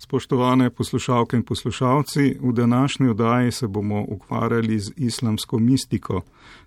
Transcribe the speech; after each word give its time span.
Spoštovane 0.00 0.70
poslušalke 0.70 1.36
in 1.36 1.42
poslušalci, 1.42 2.38
v 2.40 2.52
današnji 2.52 3.08
oddaji 3.08 3.52
se 3.52 3.68
bomo 3.68 4.04
ukvarjali 4.08 4.78
z 4.80 4.92
islamsko 4.96 5.58
mistiko, 5.58 6.22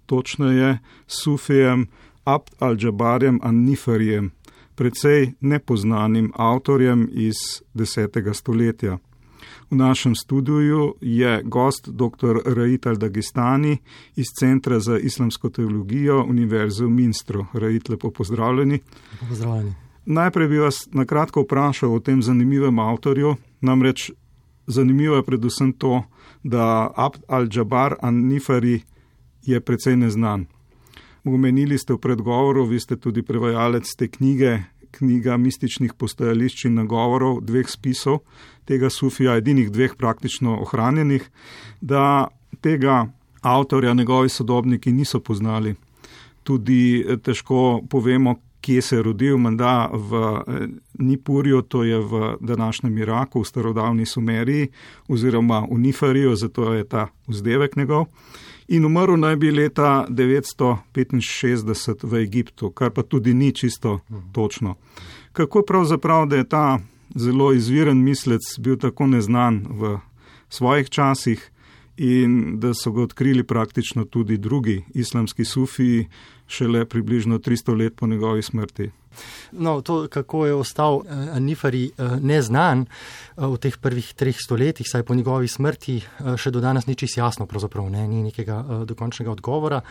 točneje 0.06 0.80
Sufijem 1.08 1.88
Abd 2.24 2.54
al-Jabarjem 2.60 3.40
an-Niferjem, 3.44 4.32
precej 4.76 5.32
nepoznanim 5.40 6.32
avtorjem 6.36 7.10
iz 7.12 7.36
10. 7.74 8.34
stoletja. 8.34 8.98
V 9.70 9.76
našem 9.76 10.16
studiu 10.16 10.94
je 11.02 11.42
gost 11.44 11.90
dr. 11.90 12.38
Raid 12.46 12.86
al-Dagestani 12.86 13.78
iz 14.16 14.28
Centra 14.40 14.80
za 14.80 14.98
islamsko 15.00 15.50
teologijo 15.50 16.24
Univerze 16.30 16.86
v 16.86 16.90
Minstru. 16.90 17.46
Raid, 17.54 17.90
lepo 17.90 18.12
pozdravljeni. 18.12 18.80
Lepo 19.12 19.26
pozdravljeni. 19.30 19.83
Najprej 20.06 20.48
bi 20.48 20.60
vas 20.60 20.88
na 20.92 21.06
kratko 21.06 21.42
vprašal 21.44 21.94
o 21.96 22.00
tem 22.00 22.22
zanimivem 22.22 22.80
avtorju. 22.80 23.36
Namreč 23.62 24.12
zanimivo 24.68 25.16
je 25.16 25.24
predvsem 25.24 25.74
to, 25.74 26.04
da 26.44 26.92
Abd 26.96 27.24
al-Jabbar 27.28 27.96
an-Nifari 28.02 28.82
je 29.44 29.60
precej 29.60 29.96
neznan. 29.96 30.46
Omenili 31.24 31.78
ste 31.78 31.94
v 31.94 32.04
predgovoru, 32.04 32.66
vi 32.68 32.80
ste 32.80 33.00
tudi 33.00 33.24
prevajalec 33.24 33.88
te 33.96 34.08
knjige, 34.08 34.60
knjiga 34.92 35.38
mističnih 35.38 35.94
postajališč 35.94 36.66
in 36.66 36.76
nagovorov, 36.76 37.40
dveh 37.42 37.70
spisov 37.70 38.20
tega 38.68 38.90
Sufija, 38.90 39.38
edinih 39.40 39.72
dveh 39.72 39.96
praktično 39.96 40.60
ohranjenih, 40.62 41.24
da 41.82 42.28
tega 42.62 43.08
avtorja 43.42 43.94
njegovi 43.94 44.30
sodobniki 44.30 44.92
niso 44.92 45.20
poznali. 45.20 45.76
Tudi 46.44 47.06
težko 47.24 47.82
povemo, 47.90 48.36
se 48.82 48.96
je 48.96 49.04
rodil, 49.04 49.38
menda 49.38 49.90
v 49.94 50.14
eh, 50.14 50.68
Nipurju, 51.00 51.62
to 51.62 51.84
je 51.84 52.00
v 52.00 52.36
današnjem 52.40 52.98
Iraku, 52.98 53.42
v 53.42 53.46
starodavni 53.46 54.06
Sumeriji, 54.06 54.68
oziroma 55.08 55.68
v 55.72 55.80
Nifariju, 55.80 56.36
zato 56.36 56.74
je 56.74 56.84
ta 56.84 57.08
vzdevek 57.28 57.76
njegov. 57.76 58.06
In 58.68 58.86
umrl 58.86 59.18
naj 59.20 59.36
bi 59.36 59.52
leta 59.52 60.06
965 60.10 62.08
v 62.08 62.22
Egiptu, 62.24 62.72
kar 62.72 62.92
pa 62.92 63.04
tudi 63.04 63.34
ni 63.34 63.52
čisto 63.52 64.00
točno. 64.32 64.76
Kako 65.34 65.62
pravzaprav, 65.68 66.26
da 66.28 66.36
je 66.36 66.50
ta 66.50 66.80
zelo 67.16 67.54
izviren 67.54 68.04
mislec 68.04 68.42
bil 68.60 68.78
tako 68.78 69.08
neznan 69.08 69.66
v 69.70 69.98
svojih 70.50 70.90
časih 70.90 71.52
in 71.98 72.60
da 72.60 72.74
so 72.74 72.92
ga 72.92 73.02
odkrili 73.02 73.44
praktično 73.44 74.06
tudi 74.06 74.38
drugi 74.38 74.84
islamski 74.94 75.46
sufiji, 75.46 76.08
šele 76.48 76.86
približno 76.86 77.40
300 77.40 77.78
let 77.78 77.96
po 77.96 78.08
njegovi 78.08 78.42
smrti. 78.42 78.92
No, 79.52 79.82
to, 79.82 80.08
kako 80.08 80.46
je 80.46 80.54
ostal 80.54 80.96
uh, 80.96 81.40
Nifari 81.40 81.92
uh, 81.98 82.18
neznan 82.22 82.86
uh, 82.86 83.54
v 83.54 83.58
teh 83.58 83.78
prvih 83.78 84.14
treh 84.14 84.38
stoletjih, 84.40 84.88
saj 84.90 85.04
po 85.04 85.16
njegovi 85.16 85.48
smrti 85.48 86.00
še 86.38 86.52
do 86.52 86.62
danes 86.62 86.86
ni 86.88 86.96
čisto 86.96 87.20
jasno, 87.20 87.46
pravzaprav 87.50 87.90
ne, 87.92 88.08
ni 88.08 88.22
nekega 88.24 88.86
dokončnega 88.88 89.32
odgovora. 89.32 89.82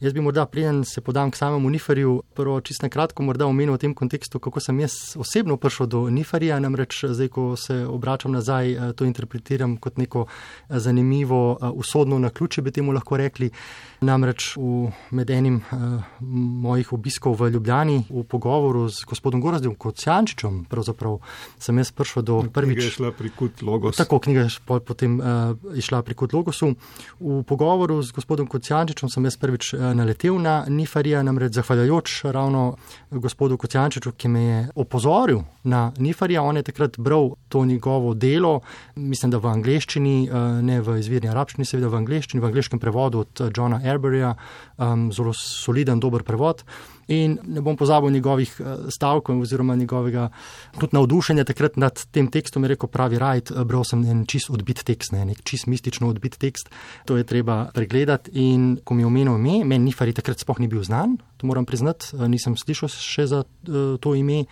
Jaz 0.00 0.14
bi 0.16 0.20
morda, 0.20 0.46
preden 0.46 0.84
se 0.84 1.00
podam 1.00 1.30
k 1.30 1.36
samemu 1.36 1.70
Nifariju, 1.70 2.22
prvo 2.34 2.60
čisto 2.60 2.86
na 2.86 2.90
kratko 2.92 3.22
morda 3.22 3.46
omenil 3.46 3.74
v 3.74 3.82
tem 3.82 3.94
kontekstu, 3.94 4.38
kako 4.38 4.60
sem 4.60 4.80
jaz 4.80 5.16
osebno 5.20 5.56
prišel 5.56 5.86
do 5.86 6.00
Nifarija, 6.10 6.60
namreč 6.60 7.04
zdaj, 7.10 7.28
ko 7.28 7.56
se 7.56 7.82
obračam 7.86 8.32
nazaj, 8.32 8.94
to 8.96 9.04
interpretiram 9.04 9.76
kot 9.76 9.98
neko 9.98 10.26
zanimivo 10.68 11.58
usodno 11.74 12.18
na 12.18 12.30
ključe, 12.30 12.62
bi 12.62 12.70
temu 12.70 12.92
lahko 12.92 13.16
rekli. 13.16 13.50
Namreč 14.00 14.54
v, 14.56 14.88
med 15.10 15.30
enim 15.30 15.60
mojih 16.64 16.92
obiskov 16.96 17.34
v 17.40 17.50
Ljubljani, 17.50 18.04
v 18.08 18.22
pogovoru 18.24 18.69
z 18.88 19.04
gospodom 19.04 19.40
Gorazdom 19.40 19.74
Kocijančičem, 19.74 20.64
pravzaprav 20.64 21.18
sem 21.58 21.78
jaz 21.78 21.92
prišel 21.92 22.22
do 22.22 22.40
prvič. 22.52 22.76
Knjiga 22.76 22.88
je 22.88 22.96
šla 22.96 23.12
pri 23.12 23.30
Kut 23.38 23.62
Logos. 23.62 23.96
Tako, 23.96 24.18
knjiga 24.18 24.40
je 24.40 24.80
potem 24.80 25.20
uh, 25.20 25.54
išla 25.76 26.02
pri 26.02 26.14
Kut 26.14 26.32
Logosu. 26.32 26.72
V 27.20 27.42
pogovoru 27.46 28.00
z 28.02 28.12
gospodom 28.16 28.48
Kocijančičem 28.50 29.08
sem 29.08 29.24
jaz 29.24 29.36
prvič 29.36 29.74
uh, 29.74 29.92
naletel 29.94 30.40
na 30.42 30.64
Nifarija, 30.68 31.22
namreč 31.22 31.54
zahvaljujoč 31.60 32.24
ravno 32.34 32.74
gospodu 33.10 33.56
Kocijančiču, 33.56 34.12
ki 34.12 34.28
me 34.28 34.42
je 34.42 34.58
opozoril 34.74 35.44
na 35.62 35.92
Nifarija. 35.98 36.42
On 36.42 36.56
je 36.56 36.66
takrat 36.66 36.98
bral 36.98 37.30
to 37.48 37.64
njegovo 37.64 38.14
delo, 38.14 38.60
mislim, 38.96 39.30
da 39.30 39.38
v 39.38 39.46
angleščini, 39.54 40.16
uh, 40.26 40.58
ne 40.64 40.80
v 40.82 40.98
izvirni 40.98 41.30
arabščini, 41.30 41.68
seveda 41.68 41.88
v 41.88 42.02
angleščini, 42.02 42.42
v 42.42 42.50
angleškem 42.50 42.82
prevodu 42.82 43.22
od 43.22 43.46
Johna 43.54 43.78
R. 43.84 44.00
Airburyja, 44.00 44.34
um, 44.78 45.12
zelo 45.12 45.34
soliden, 45.36 46.00
dober 46.00 46.24
prevod. 46.24 46.64
In 47.10 47.38
ne 47.42 47.60
bom 47.60 47.76
pozabil 47.76 48.10
njegovih 48.10 48.52
uh, 48.60 48.66
stavkov 48.88 49.40
oziroma 49.42 49.74
njegovega 49.76 50.28
tudi 50.78 50.94
navdušenja 50.94 51.44
takrat 51.44 51.76
nad 51.76 51.98
tem 52.10 52.28
tekstom. 52.30 52.64
Je 52.64 52.68
rekel 52.74 52.88
pravi 52.88 53.18
Rajt, 53.18 53.50
uh, 53.50 53.64
bral 53.66 53.82
sem 53.84 54.04
en 54.06 54.22
čist 54.30 54.50
odbit 54.50 54.84
tekst, 54.86 55.12
ne, 55.12 55.24
nek 55.32 55.42
čist 55.42 55.66
mistično 55.66 56.08
odbit 56.08 56.38
tekst. 56.38 56.70
To 57.10 57.16
je 57.18 57.26
treba 57.26 57.64
pregledati. 57.74 58.30
In 58.38 58.78
ko 58.84 58.94
mi 58.94 59.02
je 59.02 59.10
omenil 59.10 59.40
ime, 59.40 59.64
meni 59.64 59.90
Nifari 59.90 60.14
takrat 60.14 60.38
sploh 60.38 60.60
ni 60.62 60.68
bil 60.70 60.84
znan, 60.86 61.16
to 61.40 61.48
moram 61.50 61.66
priznati, 61.66 62.12
uh, 62.14 62.28
nisem 62.30 62.54
slišal 62.54 62.92
še 62.94 63.26
za 63.26 63.42
to 64.00 64.14
ime. 64.14 64.44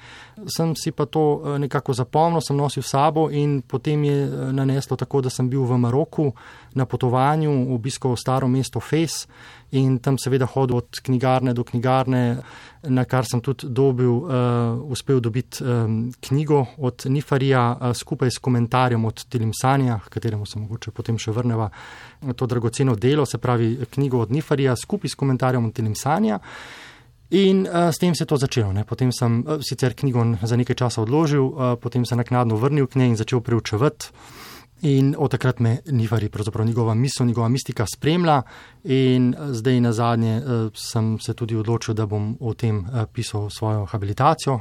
Sem 0.51 0.75
si 0.75 0.91
pa 0.91 1.07
to 1.07 1.57
nekako 1.63 1.95
zapomnil, 1.95 2.43
sem 2.43 2.59
nosil 2.59 2.83
sabo 2.83 3.29
in 3.31 3.61
potem 3.63 4.03
je 4.05 4.19
naneslo 4.53 4.99
tako, 4.99 5.23
da 5.23 5.31
sem 5.31 5.47
bil 5.47 5.63
v 5.63 5.79
Maroku 5.79 6.33
na 6.75 6.87
potovanju, 6.87 7.75
obiskal 7.75 8.17
staro 8.17 8.49
mesto 8.49 8.81
Fes 8.81 9.27
in 9.71 9.99
tam 9.99 10.17
seveda 10.19 10.47
hodil 10.47 10.77
od 10.77 11.01
knjigarne 11.03 11.53
do 11.55 11.65
knjigarne, 11.65 12.39
na 12.83 13.05
kar 13.05 13.27
sem 13.29 13.41
tudi 13.45 13.69
dobil, 13.69 14.11
uh, 14.11 14.31
uspel 14.91 15.21
dobiti 15.21 15.65
um, 15.65 16.13
knjigo 16.21 16.65
od 16.79 17.05
Nifarija 17.07 17.65
uh, 17.73 17.93
skupaj 17.97 18.31
s 18.31 18.39
komentarjem 18.39 19.05
od 19.05 19.25
Tilimsanja, 19.29 20.01
kateremu 20.09 20.47
se 20.47 20.59
mogoče 20.59 20.91
potem 20.91 21.19
še 21.19 21.33
vrneva 21.37 21.69
to 22.37 22.47
dragoceno 22.47 22.97
delo, 22.97 23.27
se 23.27 23.39
pravi 23.39 23.77
knjigo 23.91 24.25
od 24.25 24.33
Nifarija 24.33 24.77
skupaj 24.77 25.13
s 25.13 25.19
komentarjem 25.19 25.65
od 25.65 25.75
Tilimsanja. 25.75 26.41
In 27.31 27.67
uh, 27.67 27.93
s 27.93 27.99
tem 28.01 28.15
se 28.15 28.25
je 28.25 28.27
to 28.27 28.37
začelo. 28.41 28.73
Ne. 28.73 28.85
Potem 28.89 29.13
sem 29.13 29.43
uh, 29.45 29.61
sicer 29.61 29.93
knjigo 29.93 30.25
za 30.43 30.57
nekaj 30.57 30.77
časa 30.81 31.03
odložil, 31.05 31.45
uh, 31.45 31.77
potem 31.77 32.07
se 32.09 32.17
naknadno 32.17 32.57
vrnil 32.57 32.87
k 32.89 32.97
njej 32.97 33.09
in 33.13 33.17
začel 33.21 33.45
preučevati. 33.45 34.09
In 34.83 35.15
od 35.19 35.31
takrat 35.31 35.61
me 35.61 35.79
Nivari, 35.87 36.29
pravzaprav 36.29 36.67
njegova 36.67 36.95
misel, 36.95 37.27
njegova 37.27 37.49
mistika 37.49 37.87
spremlja. 37.95 38.43
In 38.85 39.35
eh, 39.35 39.53
zdaj 39.53 39.81
na 39.81 39.93
zadnje 39.93 40.37
uh, 40.39 40.73
sem 40.75 41.19
se 41.21 41.35
tudi 41.35 41.57
odločil, 41.57 41.95
da 41.95 42.07
bom 42.07 42.37
o 42.41 42.55
tem 42.55 42.79
uh, 42.79 43.05
pisal 43.13 43.51
svojo 43.51 43.85
habilitacijo 43.87 44.61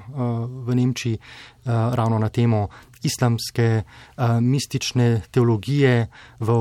v 0.65 0.75
Nemčiji, 0.75 1.17
ravno 1.65 2.19
na 2.19 2.29
temo 2.29 2.67
islamske 3.03 3.83
mistične 4.41 5.21
teologije 5.31 6.07
v, 6.39 6.51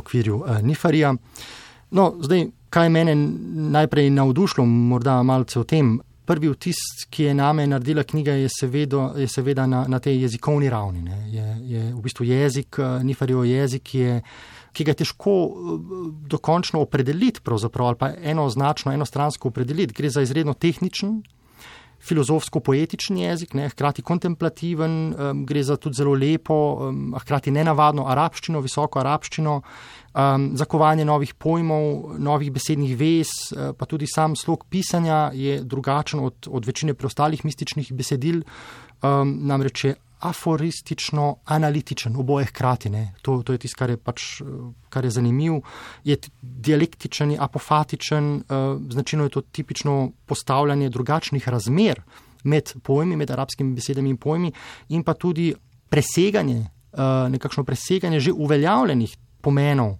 okviru 0.00 0.44
Nifarija. 0.62 1.14
No, 1.90 2.14
zdaj, 2.20 2.46
kaj 2.70 2.88
mene 2.88 3.14
najprej 3.70 4.10
navdušilo, 4.10 4.66
morda 4.66 5.22
malce 5.22 5.60
o 5.60 5.64
tem, 5.64 6.00
prvi 6.26 6.50
vtis, 6.50 6.80
ki 7.10 7.28
je 7.28 7.34
name 7.34 7.66
naredila 7.66 8.02
knjiga, 8.02 8.32
je 8.32 8.48
seveda, 8.52 9.12
je 9.16 9.28
seveda 9.28 9.66
na, 9.66 9.84
na 9.88 10.00
tej 10.02 10.20
jezikovni 10.26 10.70
ravni. 10.70 11.04
Je, 11.32 11.46
je 11.70 11.84
v 11.94 12.02
bistvu 12.02 12.26
jezik, 12.26 12.78
eh, 12.78 12.98
nifarijo 13.04 13.44
jezik, 13.44 13.82
ki, 13.82 13.98
je, 13.98 14.18
ki 14.72 14.84
ga 14.84 14.94
je 14.94 15.00
težko 15.02 15.36
eh, 15.46 15.86
dokončno 16.34 16.82
opredeliti, 16.82 17.40
ali 17.46 17.96
pa 17.98 18.12
enoznačno, 18.22 18.92
enostransko 18.92 19.48
opredeliti. 19.48 19.94
Gre 19.94 20.10
za 20.10 20.22
izredno 20.22 20.54
tehničen. 20.54 21.22
Filozofsko-poetičen 22.02 23.18
jezik, 23.18 23.54
ne, 23.54 23.68
hkrati 23.72 24.02
kontemplativen, 24.02 24.96
um, 25.10 25.44
gre 25.46 25.62
za 25.62 25.76
tudi 25.80 25.98
zelo 25.98 26.14
lepo, 26.14 26.56
um, 26.88 27.14
hkrati 27.18 27.50
nenavadno 27.50 28.06
arabščino, 28.12 28.60
visoko 28.64 29.00
arabščino, 29.00 29.56
um, 29.60 30.48
zakovanje 30.56 31.04
novih 31.08 31.34
pojmov, 31.34 32.16
novih 32.22 32.52
besednih 32.52 32.96
vez, 32.98 33.32
uh, 33.52 33.72
pa 33.76 33.88
tudi 33.90 34.06
sam 34.10 34.36
slog 34.36 34.66
pisanja 34.70 35.30
je 35.34 35.60
drugačen 35.64 36.20
od, 36.20 36.50
od 36.50 36.66
večine 36.66 36.94
preostalih 36.94 37.44
mističnih 37.44 37.92
besedil, 37.96 38.42
um, 39.02 39.38
namreč 39.48 39.84
je 39.84 39.96
aforistično, 40.28 41.36
analitičen, 41.44 42.16
oboje 42.16 42.46
hkrati. 42.46 42.90
To, 43.22 43.42
to 43.42 43.52
je 43.52 43.58
tisto, 43.58 43.78
kar 43.78 43.90
je, 43.90 43.96
pač, 43.96 44.26
kar 44.88 45.04
je 45.04 45.10
zanimivo. 45.10 45.60
Je 46.04 46.16
dialektičen, 46.42 47.34
je 47.34 47.38
apofatičen, 47.40 48.32
uh, 48.34 48.66
značilno 48.92 49.26
je 49.26 49.34
to 49.36 49.40
tipično 49.40 50.10
postavljanje 50.26 50.90
drugačnih 50.90 51.48
razmer 51.48 52.02
med 52.44 52.72
pojmi, 52.82 53.16
med 53.16 53.30
arabskimi 53.30 53.74
besedami 53.74 54.10
in 54.10 54.16
pojmi, 54.16 54.52
in 54.88 55.02
pa 55.02 55.14
tudi 55.14 55.54
preseganje, 55.88 56.66
uh, 56.92 57.30
nekakšno 57.30 57.64
preseganje 57.64 58.20
že 58.20 58.32
uveljavljenih 58.32 59.16
pomenov 59.40 59.96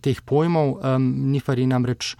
teh 0.00 0.20
pojmov. 0.24 0.80
Nifari 1.00 1.66
namreč 1.66 2.14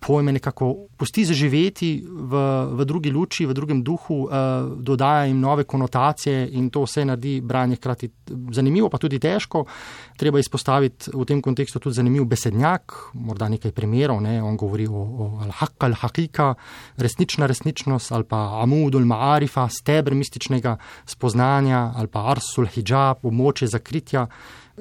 pojme 0.00 0.32
nekako 0.32 0.86
pusti 0.96 1.24
zaživeti 1.24 1.90
v, 2.06 2.42
v 2.78 2.84
drugi 2.84 3.10
luči, 3.10 3.46
v 3.46 3.54
drugem 3.54 3.82
duhu, 3.82 4.24
uh, 4.24 4.30
dodaja 4.78 5.24
jim 5.26 5.40
nove 5.40 5.64
konotacije 5.64 6.48
in 6.52 6.70
to 6.70 6.84
vse 6.86 7.04
naredi 7.04 7.40
branje 7.40 7.76
hkrati 7.76 8.10
zanimivo, 8.52 8.88
pa 8.88 8.98
tudi 8.98 9.18
težko. 9.18 9.64
Treba 10.16 10.38
izpostaviti 10.38 11.10
v 11.14 11.26
tem 11.26 11.42
kontekstu 11.42 11.78
tudi 11.82 11.98
zanimiv 11.98 12.24
besednjak, 12.30 12.94
morda 13.14 13.48
nekaj 13.48 13.74
primerov. 13.74 14.22
Ne? 14.22 14.38
On 14.42 14.56
govori 14.56 14.86
o, 14.86 15.02
o 15.02 15.28
al-haq 15.46 15.88
al-hakika, 15.88 16.54
resnična 16.96 17.46
resničnost 17.46 18.12
ali 18.12 18.24
pa 18.24 18.62
amudul 18.62 19.06
ma'arifa, 19.06 19.68
stebr 19.70 20.14
mističnega 20.14 20.76
spoznanja 21.06 21.92
ali 21.96 22.08
pa 22.08 22.28
arsul 22.30 22.70
hijab, 22.70 23.26
območje 23.26 23.68
zakritja 23.74 24.28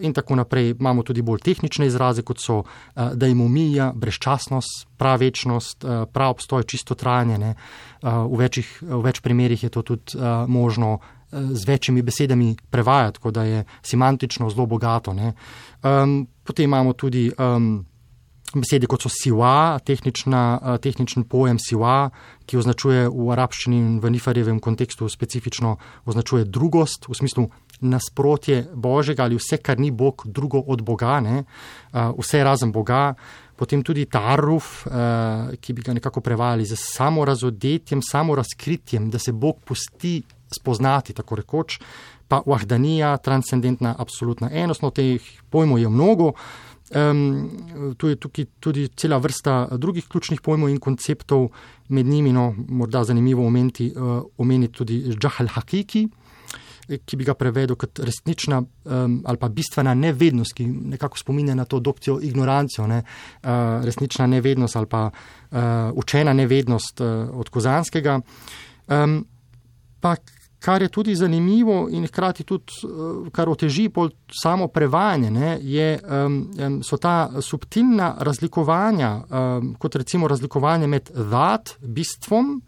in 0.01 0.13
tako 0.13 0.35
naprej. 0.35 0.75
Imamo 0.79 1.03
tudi 1.03 1.21
bolj 1.21 1.39
tehnične 1.45 1.88
izraze, 1.88 2.21
kot 2.21 2.41
so 2.44 2.57
uh, 2.59 2.67
daimomija, 3.13 3.91
brezčasnost, 3.95 4.88
pravečnost, 4.97 5.83
uh, 5.83 6.05
prav 6.13 6.38
obstoj, 6.38 6.63
čisto 6.63 6.95
trajanje. 6.95 7.53
Uh, 8.01 8.25
v, 8.31 8.41
večjih, 8.45 8.71
v 8.81 9.03
več 9.03 9.21
primerjih 9.21 9.63
je 9.63 9.69
to 9.69 9.81
tudi 9.81 10.17
uh, 10.17 10.45
možno 10.47 10.94
uh, 10.97 11.13
z 11.31 11.67
večjimi 11.67 12.01
besedami 12.01 12.55
prevajati, 12.69 13.19
tako 13.19 13.31
da 13.31 13.44
je 13.44 13.63
semantično 13.81 14.49
zelo 14.49 14.65
bogato. 14.65 15.11
Um, 15.11 16.27
potem 16.44 16.63
imamo 16.63 16.94
tudi. 16.94 17.31
Um, 17.38 17.85
Besede 18.55 18.88
kot 18.88 19.03
so 19.03 19.09
siwa, 19.11 19.75
tehnična, 19.83 20.79
tehničen 20.79 21.25
pojem 21.27 21.57
siwa, 21.59 22.13
ki 22.47 22.55
označuje 22.55 23.09
v 23.11 23.25
arabščini 23.35 23.75
in 23.75 23.97
v 23.99 24.11
nifarjevem 24.15 24.61
kontekstu 24.63 25.09
specifično 25.11 25.73
označuje 26.07 26.45
drugost, 26.47 27.09
v 27.11 27.17
smislu 27.19 27.49
nasprotje 27.79 28.65
Božjega 28.74 29.24
ali 29.24 29.38
vse, 29.38 29.57
kar 29.57 29.79
ni 29.79 29.91
Bog, 29.91 30.24
drugo 30.25 30.63
od 30.68 30.81
Boga, 30.81 31.19
ne? 31.19 31.44
vse 32.18 32.44
razen 32.44 32.71
Boga. 32.71 33.13
Potem 33.57 33.81
tudi 33.83 34.06
taruf, 34.06 34.85
ki 35.62 35.74
bi 35.74 35.81
ga 35.81 35.94
nekako 35.97 36.21
prevajali 36.21 36.65
z 36.65 36.77
samo 36.77 37.25
razodetjem, 37.25 38.01
samo 38.06 38.35
razkritjem, 38.35 39.09
da 39.09 39.19
se 39.19 39.31
Bog 39.31 39.63
pusti 39.65 40.21
spoznati, 40.53 41.13
tako 41.13 41.35
rekoč, 41.35 41.79
pa 42.27 42.41
vahdanija, 42.45 43.18
transcendentna, 43.18 43.95
absolutna 43.97 44.51
enost. 44.53 44.81
No, 44.81 44.91
teh 44.91 45.23
pojmov 45.50 45.80
je 45.80 45.89
mnogo. 45.89 46.33
Um, 46.95 47.50
tu 47.97 48.07
je 48.07 48.15
tukaj 48.15 48.45
tudi 48.63 48.88
cela 48.95 49.18
vrsta 49.18 49.68
drugih 49.75 50.06
ključnih 50.07 50.41
pojmov 50.41 50.69
in 50.69 50.80
konceptov, 50.80 51.50
med 51.89 52.06
njimi, 52.06 52.31
no, 52.31 52.53
morda 52.68 53.03
zanimivo 53.03 53.47
omeniti, 53.47 53.89
uh, 53.95 54.21
omeniti 54.38 54.73
tudi 54.73 55.01
Džahal 55.18 55.50
Hakiki, 55.51 56.06
ki 56.87 57.17
bi 57.17 57.25
ga 57.27 57.35
prevedel 57.35 57.75
kot 57.75 57.99
resnična 57.99 58.61
um, 58.61 59.19
ali 59.25 59.37
pa 59.37 59.49
bistvena 59.49 59.93
nevednost, 59.93 60.55
ki 60.55 60.65
nekako 60.67 61.19
spominja 61.19 61.55
na 61.55 61.65
to 61.65 61.79
dokcijo 61.79 62.19
ignorancijo, 62.23 62.87
ne? 62.87 63.01
uh, 63.03 63.83
resnična 63.85 64.27
nevednost 64.27 64.75
ali 64.75 64.85
pa 64.85 65.09
uh, 65.09 65.59
učena 65.93 66.33
nevednost 66.33 67.01
uh, 67.01 67.07
od 67.33 67.49
Kozanskega. 67.49 68.19
Um, 68.87 69.25
pa 69.99 70.15
kar 70.59 70.81
je 70.81 70.89
tudi 70.89 71.15
zanimivo 71.15 71.87
in 71.91 72.07
hkrati 72.07 72.43
tudi, 72.43 72.73
uh, 72.83 73.27
kar 73.31 73.49
oteži 73.49 73.89
pol 73.89 74.09
samo 74.31 74.67
prevajanje, 74.67 75.31
ne, 75.31 75.57
je, 75.61 75.99
um, 76.25 76.81
so 76.83 76.97
ta 76.97 77.29
subtilna 77.41 78.15
razlikovanja, 78.19 79.11
um, 79.29 79.75
kot 79.79 79.95
recimo 79.95 80.27
razlikovanje 80.27 80.87
med 80.87 81.11
vat, 81.15 81.75
bistvom, 81.79 82.61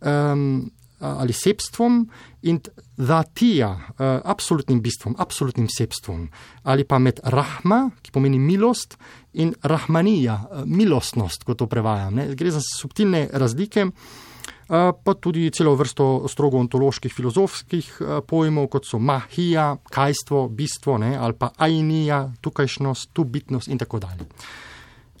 um, 0.00 0.70
ali 1.18 1.32
sebstvom 1.32 2.04
in 2.42 2.60
zatija, 2.96 3.70
uh, 3.70 3.96
absolutnim 4.24 4.80
bistvom, 4.82 5.16
absolutnim 5.18 5.68
sebstvom, 5.68 6.28
ali 6.62 6.84
pa 6.84 6.98
med 6.98 7.20
rahma, 7.24 7.90
ki 8.02 8.12
pomeni 8.14 8.38
milost, 8.38 8.96
in 9.32 9.52
rahmanija, 9.62 10.36
uh, 10.50 10.62
milostnost, 10.66 11.44
kot 11.44 11.58
to 11.60 11.66
prevajam. 11.66 12.14
Ne? 12.14 12.28
Gre 12.34 12.50
za 12.54 12.62
subtilne 12.64 13.26
razlike, 13.32 13.86
uh, 13.86 14.92
pa 15.04 15.14
tudi 15.20 15.50
celo 15.50 15.74
vrsto 15.76 16.28
strogo 16.32 16.60
ontoloških 16.62 17.12
filozofskih 17.12 17.90
uh, 18.00 18.18
pojmov, 18.26 18.70
kot 18.72 18.88
so 18.88 18.98
mahija, 18.98 19.74
kajstvo, 19.92 20.46
bistvo, 20.48 20.98
ne? 21.02 21.16
ali 21.16 21.36
pa 21.38 21.50
ajnija, 21.56 22.24
tukajšnost, 22.40 23.10
tu 23.12 23.24
bitnost 23.24 23.68
in 23.68 23.82
tako 23.82 24.00
dalje. 24.00 24.28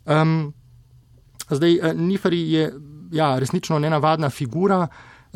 Um, 0.06 0.54
zdaj, 1.50 1.78
uh, 1.82 1.92
Nifari 2.00 2.44
je 2.52 2.70
ja, 3.12 3.38
resnično 3.38 3.78
nenavadna 3.78 4.30
figura 4.30 4.86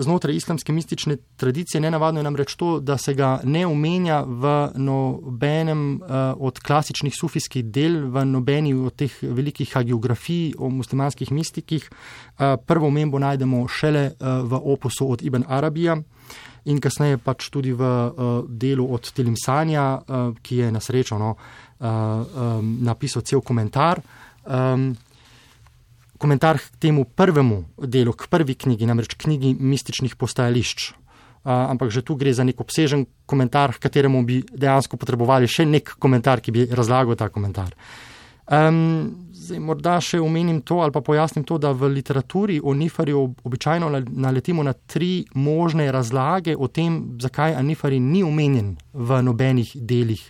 znotraj 0.03 0.37
islamske 0.37 0.73
mistične 0.73 1.17
tradicije. 1.37 1.81
Nenavadno 1.81 2.21
je 2.21 2.25
namreč 2.25 2.55
to, 2.55 2.81
da 2.81 2.99
se 2.99 3.15
ga 3.15 3.41
ne 3.45 3.67
omenja 3.67 4.23
v 4.27 4.71
nobenem 4.75 5.95
uh, 5.95 6.09
od 6.37 6.59
klasičnih 6.59 7.15
sufijskih 7.21 7.65
del, 7.65 8.11
v 8.11 8.25
nobeni 8.25 8.75
od 8.75 8.95
teh 8.97 9.19
velikih 9.23 9.73
hagiografij 9.75 10.55
o 10.59 10.69
muslimanskih 10.69 11.33
mistikih. 11.33 11.91
Uh, 11.91 12.57
prvo 12.67 12.87
omembo 12.87 13.19
najdemo 13.19 13.69
šele 13.69 14.11
uh, 14.11 14.41
v 14.51 14.61
opusu 14.65 15.11
od 15.13 15.23
Ibn 15.23 15.45
Arabija. 15.49 15.97
In 16.65 16.81
kasneje 16.81 17.19
pač 17.19 17.49
tudi 17.51 17.73
v 17.73 17.83
uh, 17.83 18.45
delu 18.49 18.85
od 18.95 19.13
Telimsanja, 19.13 19.85
uh, 19.97 20.35
ki 20.43 20.57
je 20.57 20.73
na 20.73 20.81
srečo 20.81 21.19
no, 21.19 21.35
uh, 21.35 21.87
um, 21.87 22.79
napisal 22.85 23.23
cel 23.23 23.41
komentar. 23.41 24.01
Um, 24.45 24.97
komentar 26.21 26.61
k 26.61 26.77
temu 26.89 27.07
prvemu 27.09 27.65
delu, 27.81 28.13
k 28.13 28.29
prvi 28.29 28.55
knjigi, 28.55 28.87
namreč 28.87 29.17
knjigi 29.17 29.57
mističnih 29.57 30.17
postajališč. 30.21 30.93
Uh, 31.41 31.73
ampak 31.73 31.89
že 31.89 32.05
tu 32.05 32.21
gre 32.21 32.35
za 32.37 32.45
nek 32.45 32.61
obsežen 32.61 33.07
komentar, 33.25 33.73
kateremu 33.81 34.21
bi 34.29 34.43
dejansko 34.45 35.01
potrebovali 35.01 35.49
še 35.49 35.65
nek 35.65 35.97
komentar, 35.97 36.45
ki 36.45 36.53
bi 36.53 36.67
razlagal 36.69 37.17
ta 37.17 37.31
komentar. 37.33 37.73
Um, 38.51 39.31
zdaj, 39.33 39.61
morda 39.63 39.95
še 40.03 40.19
omenim 40.21 40.59
to 40.67 40.83
ali 40.83 40.93
pa 40.93 41.01
pojasnim 41.07 41.47
to, 41.49 41.57
da 41.57 41.71
v 41.73 41.89
literaturi 41.95 42.59
o 42.61 42.75
Nifarju 42.75 43.23
običajno 43.47 43.89
naletimo 44.11 44.65
na 44.67 44.75
tri 44.75 45.25
možne 45.39 45.87
razlage 45.95 46.57
o 46.59 46.69
tem, 46.69 47.17
zakaj 47.23 47.55
Anifari 47.57 48.01
ni 48.03 48.25
omenjen 48.27 48.75
v 48.93 49.23
nobenih 49.23 49.71
delih 49.81 50.21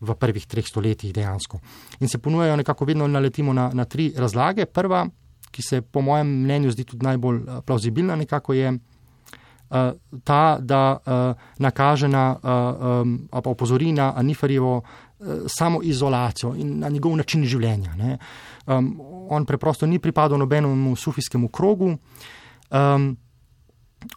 v 0.00 0.14
prvih 0.14 0.46
treh 0.46 0.66
stoletjih 0.66 1.14
dejansko. 1.14 1.58
In 2.02 2.10
se 2.10 2.18
ponujajo 2.18 2.56
nekako 2.56 2.84
vedno 2.84 3.06
naletimo 3.08 3.52
na, 3.52 3.70
na 3.74 3.84
tri 3.84 4.12
razlage. 4.16 4.66
Prva 4.66 5.06
ki 5.50 5.62
se 5.62 5.80
po 5.80 6.00
mojem 6.00 6.26
mnenju 6.26 6.70
zdi 6.70 6.84
tudi 6.84 7.06
najbolj 7.06 7.36
eh, 7.36 7.60
plauzibilna, 7.66 8.16
nekako 8.16 8.54
je 8.54 8.72
uh, 8.72 9.76
ta, 10.24 10.58
da 10.60 10.98
uh, 10.98 11.36
nakaže 11.58 12.08
na, 12.08 12.36
uh, 12.42 13.02
um, 13.02 13.28
pa 13.30 13.50
opozori 13.50 13.92
na 13.92 14.12
Anifarjevo 14.16 14.76
uh, 14.76 15.26
samo 15.46 15.82
izolacijo 15.82 16.54
in 16.56 16.78
na 16.78 16.88
njegov 16.88 17.16
način 17.16 17.44
življenja. 17.44 18.18
Um, 18.66 19.00
on 19.30 19.44
preprosto 19.46 19.86
ni 19.86 19.98
pripadal 19.98 20.38
nobenemu 20.38 20.96
sufijskemu 20.96 21.48
krogu. 21.48 21.96
Um, 22.70 23.16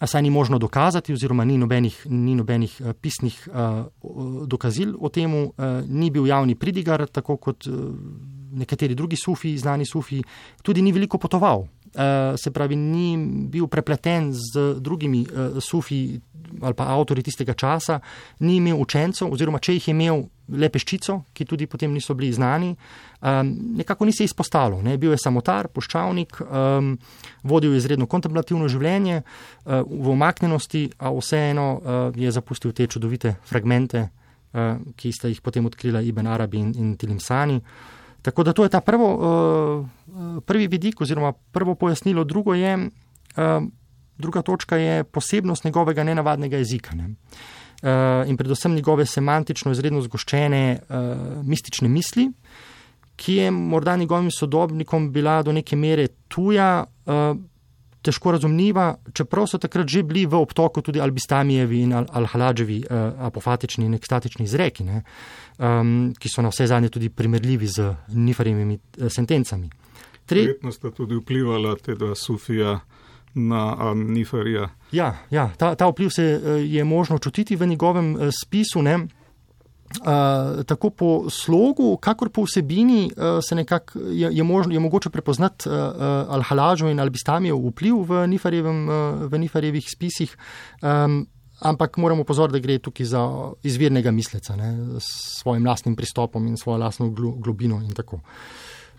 Saj 0.05 0.21
ni 0.21 0.29
možno 0.29 0.59
dokazati, 0.59 1.13
oziroma 1.13 1.45
ni 1.45 1.57
nobenih, 1.57 2.05
ni 2.09 2.35
nobenih 2.35 2.77
uh, 2.79 2.91
pisnih 2.93 3.49
uh, 3.49 4.45
dokazil 4.47 4.95
o 4.99 5.09
tem, 5.09 5.33
uh, 5.33 5.51
ni 5.87 6.11
bil 6.11 6.27
javni 6.27 6.55
pridigar, 6.55 7.07
tako 7.09 7.37
kot 7.37 7.67
uh, 7.67 7.73
nekateri 8.51 8.95
drugi 8.95 9.17
sufi, 9.17 9.57
znani 9.57 9.85
sufi, 9.85 10.21
tudi 10.61 10.81
ni 10.81 10.91
veliko 10.91 11.17
potoval. 11.17 11.65
Uh, 11.91 12.39
se 12.39 12.51
pravi, 12.51 12.75
ni 12.75 13.17
bil 13.51 13.67
prepleten 13.67 14.29
z 14.31 14.79
drugimi 14.79 15.25
uh, 15.27 15.57
sufi 15.59 16.21
ali 16.61 16.73
pa 16.73 16.85
avtori 16.87 17.23
tistega 17.23 17.53
časa, 17.53 17.99
ni 18.39 18.55
imel 18.59 18.79
učencev, 18.79 19.27
oziroma 19.31 19.59
če 19.59 19.75
jih 19.75 19.87
je 19.87 19.95
imel 19.95 20.23
le 20.51 20.69
peščico, 20.71 21.17
ki 21.35 21.47
tudi 21.47 21.67
potem 21.67 21.91
niso 21.91 22.15
bili 22.15 22.31
znani, 22.35 22.73
um, 22.75 23.51
nekako 23.79 24.07
ni 24.07 24.15
se 24.15 24.23
izpostavil. 24.27 24.79
Ne? 24.83 24.97
Bil 24.99 25.11
je 25.15 25.19
samotar, 25.19 25.67
poščavnik, 25.71 26.39
um, 26.43 26.93
vodil 27.43 27.75
je 27.75 27.83
izredno 27.83 28.07
kontemplativno 28.07 28.71
življenje 28.71 29.21
uh, 29.21 29.79
v 29.83 30.11
omaknjenosti, 30.15 30.89
a 30.99 31.11
vseeno 31.15 31.69
je 32.15 32.31
zapustil 32.31 32.75
te 32.75 32.87
čudovite 32.87 33.35
fragmente, 33.47 34.09
ki 34.99 35.11
sta 35.15 35.29
jih 35.31 35.39
potem 35.39 35.63
odkrila 35.67 36.01
Ibn 36.03 36.27
Arabi 36.27 36.59
in, 36.59 36.71
in 36.75 36.95
Tilimsani. 36.99 37.55
Uh, 37.55 38.00
Tako 38.21 38.43
da 38.43 38.53
to 38.53 38.63
je 38.63 38.69
ta 38.69 38.81
prvo, 38.81 39.07
uh, 39.15 40.41
prvi 40.45 40.67
vidik 40.67 41.01
oziroma 41.01 41.33
prvo 41.51 41.75
pojasnilo. 41.75 42.23
Drugo 42.23 42.53
je, 42.53 42.77
uh, 42.77 43.63
druga 44.17 44.41
točka 44.41 44.77
je 44.77 45.03
posebnost 45.03 45.63
njegovega 45.63 46.03
nenavadnega 46.03 46.57
jezika 46.57 46.95
ne? 46.95 47.09
uh, 47.09 48.29
in 48.29 48.37
predvsem 48.37 48.75
njegove 48.75 49.05
semantično 49.05 49.71
izredno 49.71 50.01
zgoščene 50.01 50.79
mistične 51.43 51.89
misli, 51.89 52.29
ki 53.15 53.33
je 53.33 53.51
morda 53.51 53.95
njegovim 53.97 54.31
sodobnikom 54.31 55.11
bila 55.11 55.41
do 55.43 55.51
neke 55.51 55.75
mere 55.75 56.07
tuja. 56.27 56.85
Težko 58.01 58.31
razumljiva, 58.33 58.95
čeprav 59.13 59.45
so 59.47 59.59
takrat 59.61 59.87
že 59.87 60.01
bili 60.03 60.25
v 60.25 60.39
obtoku 60.41 60.81
tudi 60.81 61.01
Albistamijevi 61.01 61.81
in 61.85 61.93
Al-Haladževi 61.93 62.79
uh, 62.81 63.21
apofatični 63.27 63.85
in 63.85 63.93
ekstatični 63.93 64.45
izreki, 64.45 64.83
ne, 64.83 65.03
um, 65.59 66.13
ki 66.17 66.29
so 66.29 66.41
na 66.41 66.49
vse 66.49 66.67
zadnje 66.67 66.89
tudi 66.89 67.09
primerljivi 67.09 67.67
z 67.67 67.93
Nifarjevimi 68.17 68.79
uh, 68.79 69.05
sentencami. 69.09 69.69
Verjetno 70.31 70.71
sta 70.71 70.91
tudi 70.91 71.15
vplivala 71.19 71.75
teda 71.75 72.15
Sufija 72.15 72.79
na 73.35 73.93
Nifarja. 73.93 74.69
Ja, 74.91 75.13
ja 75.29 75.49
ta, 75.57 75.75
ta 75.75 75.89
vpliv 75.91 76.09
se 76.09 76.25
uh, 76.39 76.61
je 76.65 76.83
možno 76.83 77.19
čutiti 77.19 77.55
v 77.55 77.67
njegovem 77.67 78.31
spisu. 78.31 78.81
Ne. 78.81 79.05
Uh, 79.91 80.63
tako 80.63 80.89
po 80.89 81.09
slogu, 81.29 81.97
kakor 81.97 82.29
po 82.29 82.45
vsebini, 82.47 83.11
uh, 83.11 83.57
nekak, 83.57 83.91
je, 83.95 84.29
je, 84.31 84.43
možno, 84.43 84.73
je 84.73 84.79
mogoče 84.79 85.09
prepoznati 85.09 85.69
uh, 85.69 85.75
uh, 85.75 86.31
Al-Halažo 86.37 86.87
in 86.89 86.99
Al-Bistamijev 86.99 87.59
vpliv 87.69 87.99
v, 88.07 88.23
uh, 88.23 89.27
v 89.27 89.39
Nifarjevih 89.39 89.89
spisih, 89.91 90.37
um, 90.81 91.27
ampak 91.59 91.97
moramo 91.97 92.23
pozoriti, 92.23 92.59
da 92.59 92.63
gre 92.63 92.79
tukaj 92.79 93.05
za 93.05 93.21
izvirnega 93.63 94.11
misleca 94.11 94.55
ne, 94.55 94.99
s 94.99 95.41
svojim 95.41 95.67
lastnim 95.67 95.95
pristopom 95.95 96.47
in 96.47 96.57
svojo 96.57 96.79
lastno 96.79 97.09
globino 97.11 97.81
in 97.83 97.93
tako. 97.93 98.21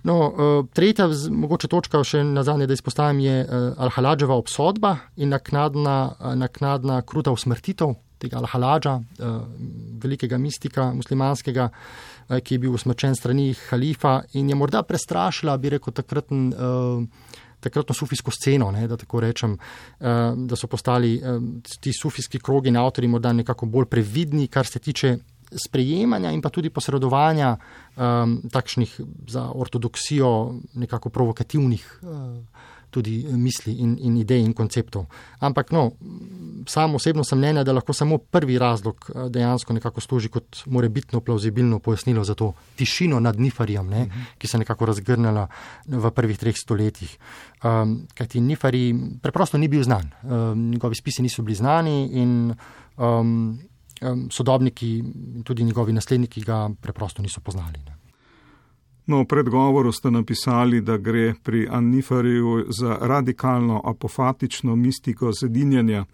No, 0.03 0.35
tretja, 0.75 1.07
mogoče 1.31 1.69
točka, 1.71 2.01
še 2.05 2.25
na 2.27 2.43
zadnje, 2.43 2.67
da 2.67 2.75
izpostavim, 2.75 3.21
je 3.23 3.45
Al-Halaževa 3.79 4.35
obsodba 4.35 4.97
in 5.17 5.31
naknadna, 5.31 6.17
naknadna 6.35 7.03
kruta 7.07 7.31
usmrtitev 7.31 7.95
tega 8.23 8.41
Al-Haladža, 8.41 8.95
eh, 8.99 9.35
velikega 10.03 10.39
mistika 10.39 10.91
muslimanskega, 10.95 11.69
eh, 11.71 12.41
ki 12.41 12.55
je 12.55 12.63
bil 12.63 12.75
usmrčen 12.79 13.17
strani 13.19 13.53
halifa 13.69 14.23
in 14.39 14.49
je 14.49 14.59
morda 14.59 14.83
prestrašila, 14.83 15.57
bi 15.59 15.75
rekel, 15.77 15.93
takratn, 15.93 16.53
eh, 16.53 17.07
takratno 17.63 17.95
sufijsko 17.95 18.31
sceno, 18.35 18.71
ne, 18.75 18.89
da 18.91 18.97
tako 18.97 19.21
rečem, 19.23 19.53
da 20.01 20.57
so 20.59 20.67
postali 20.67 21.13
ti 21.81 21.93
sufijski 21.95 22.41
krogi 22.43 22.73
in 22.73 22.77
avtori 22.77 23.07
morda 23.07 23.33
nekako 23.33 23.67
bolj 23.67 23.87
previdni, 23.87 24.49
kar 24.49 24.67
se 24.67 24.81
tiče 24.83 25.13
sprejemanja 25.55 26.33
in 26.33 26.43
pa 26.43 26.51
tudi 26.51 26.71
posredovanja 26.71 27.57
um, 27.97 28.41
takšnih 28.51 29.01
za 29.29 29.45
ortodoksijo 29.55 30.55
nekako 30.75 31.09
provokativnih 31.09 32.01
uh, 32.03 32.11
tudi 32.93 33.23
misli 33.33 33.73
in, 33.81 33.97
in 34.01 34.17
idej 34.21 34.45
in 34.45 34.53
konceptov. 34.53 35.07
Ampak 35.41 35.73
no, 35.73 35.87
sam 36.69 36.95
osebno 36.95 37.25
sem 37.25 37.41
mnenja, 37.41 37.65
da 37.65 37.73
lahko 37.73 37.95
samo 37.97 38.19
prvi 38.19 38.59
razlog 38.61 39.09
eh, 39.09 39.29
dejansko 39.33 39.73
nekako 39.73 40.01
služi 40.01 40.29
kot 40.29 40.63
morebitno 40.67 41.21
plauzibilno 41.21 41.79
pojasnilo 41.79 42.25
za 42.25 42.35
to 42.35 42.53
tišino 42.77 43.21
nad 43.21 43.41
Nifarijem, 43.41 43.89
ne, 43.89 44.05
mhm. 44.05 44.29
ki 44.39 44.47
se 44.49 44.57
je 44.57 44.63
nekako 44.67 44.87
razgrnila 44.93 45.47
v 45.87 46.11
prvih 46.11 46.39
treh 46.39 46.57
stoletjih. 46.57 47.17
Um, 47.65 48.03
kajti 48.15 48.41
Nifari 48.41 48.95
preprosto 49.23 49.59
ni 49.59 49.69
bil 49.69 49.83
znan, 49.83 50.11
um, 50.23 50.71
njegovi 50.71 50.95
spisi 50.95 51.23
niso 51.23 51.43
bili 51.43 51.55
znani 51.55 52.11
in 52.13 52.55
um, 52.99 53.59
um, 54.03 54.29
sodobniki, 54.31 55.03
tudi 55.45 55.65
njegovi 55.65 55.93
nasledniki 55.93 56.45
ga 56.45 56.69
preprosto 56.81 57.23
niso 57.23 57.41
poznali. 57.41 57.79
Ne. 57.87 58.02
No, 59.07 59.23
v 59.23 59.27
predgovoru 59.27 59.93
ste 59.93 60.11
napisali, 60.11 60.81
da 60.81 60.97
gre 60.97 61.35
pri 61.43 61.67
Annifariju 61.71 62.67
za 62.69 62.99
radikalno 63.01 63.81
apofatično 63.85 64.77
mistiko 64.77 65.33
zedinjanja, 65.33 66.05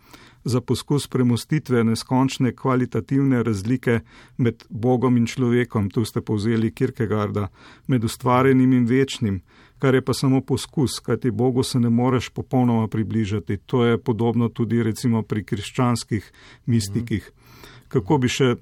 za 0.44 0.60
poskus 0.60 1.08
premustitve 1.08 1.84
neskončne 1.84 2.54
kvalitativne 2.56 3.42
razlike 3.42 4.00
med 4.36 4.64
Bogom 4.68 5.16
in 5.16 5.26
človekom, 5.26 5.90
tu 5.90 6.04
ste 6.04 6.20
povzeli 6.20 6.72
Kierkegaarda, 6.72 7.48
med 7.86 8.04
ustvarjenim 8.04 8.72
in 8.72 8.86
večnim, 8.86 9.42
kar 9.78 9.94
je 9.94 10.04
pa 10.04 10.14
samo 10.14 10.40
poskus, 10.40 11.00
kajti 11.00 11.30
Bogu 11.30 11.62
se 11.62 11.80
ne 11.80 11.90
moreš 11.90 12.28
popolnoma 12.28 12.88
približati. 12.88 13.56
To 13.56 13.84
je 13.84 13.98
podobno 13.98 14.48
tudi 14.48 14.82
recimo 14.82 15.22
pri 15.22 15.44
krščanskih 15.44 16.32
mistikih. 16.66 17.32
Mm 17.34 17.47
kako 17.88 18.18
bi 18.18 18.28
še 18.28 18.54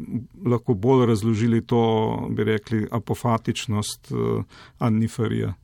lahko 0.47 0.75
bolj 0.75 1.07
razložili 1.07 1.63
to, 1.67 1.83
bi 2.31 2.45
rekli, 2.45 2.87
apofatičnost 2.91 4.13
uh, 4.13 4.43
Anniferija? 4.79 5.55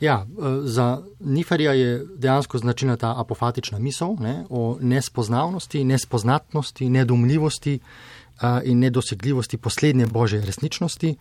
Ja, 0.00 0.26
eh, 0.26 0.42
za 0.64 1.02
Niferija 1.20 1.72
je 1.72 2.06
dejansko 2.16 2.58
značilna 2.58 2.96
ta 2.96 3.14
apofatična 3.20 3.78
misel 3.78 4.16
ne, 4.20 4.44
o 4.50 4.78
nespoznavnosti, 4.80 5.84
nespoznatnosti, 5.84 6.90
nedomljivosti, 6.90 7.74
uh, 7.74 8.18
in 8.64 8.78
nedosegljivosti 8.78 9.56
poslednje 9.56 10.06
božje 10.06 10.40
resničnosti, 10.40 11.16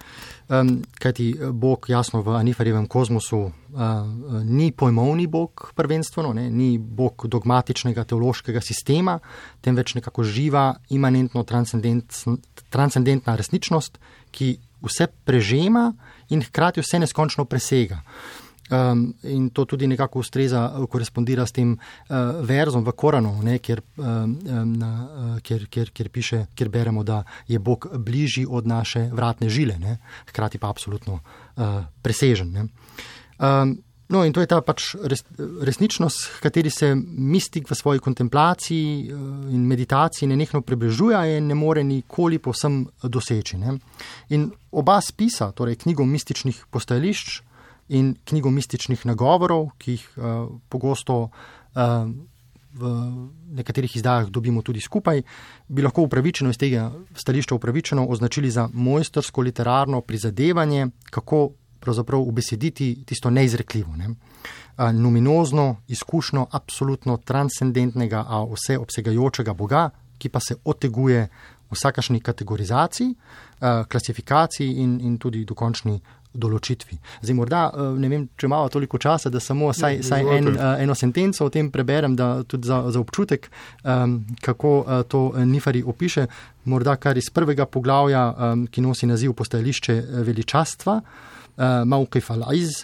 kajti 0.99 1.35
Bog 1.51 1.85
jasno 1.89 2.21
v 2.21 2.35
Anifarjevem 2.35 2.85
kozmosu 2.87 3.51
ni 4.43 4.71
pojmovni 4.71 5.27
Bog 5.27 5.71
prvenstveno, 5.75 6.33
ne, 6.33 6.49
ni 6.51 6.77
Bog 6.77 7.27
dogmatičnega 7.27 8.03
teološkega 8.03 8.61
sistema, 8.61 9.19
temveč 9.61 9.95
nekako 9.95 10.23
živa, 10.23 10.75
imanentno 10.89 11.43
transcendentna 12.69 13.35
resničnost, 13.35 13.97
ki 14.31 14.57
vse 14.81 15.07
prežema 15.25 15.93
in 16.29 16.43
hkrati 16.43 16.81
vse 16.81 16.99
neskončno 16.99 17.45
presega. 17.45 18.01
Um, 18.69 19.13
in 19.23 19.49
to 19.49 19.63
tudi 19.65 19.87
nekako 19.87 20.19
ustreza, 20.19 20.65
korespondira 20.91 21.45
s 21.47 21.55
tem 21.55 21.71
uh, 21.71 22.17
verzom 22.43 22.83
v 22.83 22.91
Koranu, 22.91 23.31
ne, 23.43 23.61
kjer, 23.63 23.79
um, 23.95 24.33
na, 24.75 24.91
uh, 25.07 25.29
kjer, 25.39 25.69
kjer, 25.71 25.91
kjer 25.95 26.09
piše, 26.11 26.39
kjer 26.51 26.69
beremo, 26.69 27.03
da 27.07 27.21
je 27.47 27.59
Bog 27.59 27.87
bližji 27.95 28.43
od 28.49 28.67
naše 28.67 29.05
vratne 29.13 29.47
žile, 29.49 29.79
ne, 29.79 29.97
hkrati 30.27 30.59
pa 30.59 30.67
absolutno 30.67 31.21
uh, 31.21 31.87
presežen. 32.03 32.51
Um, 33.39 33.77
no, 34.09 34.25
in 34.25 34.35
to 34.35 34.43
je 34.43 34.51
ta 34.51 34.59
pač 34.59 34.91
res, 34.99 35.23
resničnost, 35.39 36.43
kateri 36.43 36.67
se 36.67 36.91
mistik 37.07 37.71
v 37.71 37.75
svoji 37.75 38.03
kontemplaciji 38.03 39.07
in 39.55 39.63
meditaciji 39.63 40.27
nenehno 40.27 40.59
približuje 40.61 41.37
in 41.37 41.47
ne 41.47 41.55
more 41.55 41.87
nikoli 41.87 42.43
povsem 42.43 42.83
doseči. 43.03 43.63
Ne. 43.63 43.79
In 44.35 44.49
oba 44.75 44.99
spisa, 44.99 45.53
torej 45.55 45.79
knjigo 45.87 46.03
mističnih 46.03 46.65
postajališč, 46.67 47.46
in 47.89 48.15
knjigo 48.25 48.51
mističnih 48.51 49.05
nagovorov, 49.05 49.69
ki 49.77 49.91
jih 49.91 50.09
uh, 50.17 50.47
pogosto 50.69 51.29
uh, 51.29 52.09
v 52.77 52.89
nekaterih 53.57 53.95
izdajah 53.95 54.29
dobimo 54.29 54.61
tudi 54.61 54.81
skupaj, 54.81 55.21
bi 55.67 55.81
lahko 55.81 56.05
upravičeno 56.05 56.49
iz 56.49 56.57
tega 56.57 56.91
stališča 57.15 57.55
upravičeno 57.55 58.05
označili 58.05 58.51
za 58.51 58.69
mojstersko 58.73 59.41
literarno 59.41 60.01
prizadevanje, 60.01 60.87
kako 61.09 61.49
pravzaprav 61.79 62.21
ubesediti 62.21 63.03
tisto 63.05 63.29
neizrekljivo. 63.29 63.95
Ne? 63.95 64.09
Numinozno, 64.93 65.75
izkušnjo, 65.87 66.47
absolutno 66.51 67.17
transcendentnega, 67.17 68.25
a 68.27 68.43
vse 68.51 68.77
obsegajočega 68.77 69.53
Boga, 69.53 69.89
ki 70.17 70.29
pa 70.29 70.39
se 70.39 70.55
oteguje 70.65 71.27
vsakašni 71.71 72.19
kategorizaciji, 72.19 73.15
klasifikaciji 73.87 74.73
in, 74.83 74.99
in 75.01 75.17
tudi 75.17 75.45
dokončni 75.45 75.99
določitvi. 76.37 76.97
Zdaj, 77.21 77.35
morda 77.37 77.63
eh, 77.71 77.89
ne 78.01 78.11
vem, 78.11 78.27
če 78.37 78.47
imamo 78.49 78.69
toliko 78.73 78.99
časa, 79.01 79.31
da 79.33 79.41
samo 79.43 79.71
saj, 79.75 80.01
saj 80.05 80.29
en, 80.37 80.51
eh, 80.53 80.83
eno 80.85 80.95
sentenco 80.97 81.47
o 81.47 81.53
tem 81.53 81.71
preberem, 81.73 82.15
da 82.17 82.43
tudi 82.47 82.69
za, 82.69 82.83
za 82.93 83.01
občutek, 83.01 83.49
um, 83.83 84.19
kako 84.43 84.73
uh, 84.81 85.01
to 85.09 85.31
Nifari 85.45 85.83
opiše. 85.85 86.27
Morda 86.67 86.97
kar 86.99 87.17
iz 87.17 87.29
prvega 87.33 87.65
poglavja, 87.65 88.23
um, 88.31 88.65
ki 88.71 88.83
nosi 88.83 89.07
naziv 89.09 89.33
postajališče 89.37 89.97
veličastva, 90.27 90.97
uh, 91.01 91.63
Maukif 91.87 92.31
al-Aiz. 92.35 92.83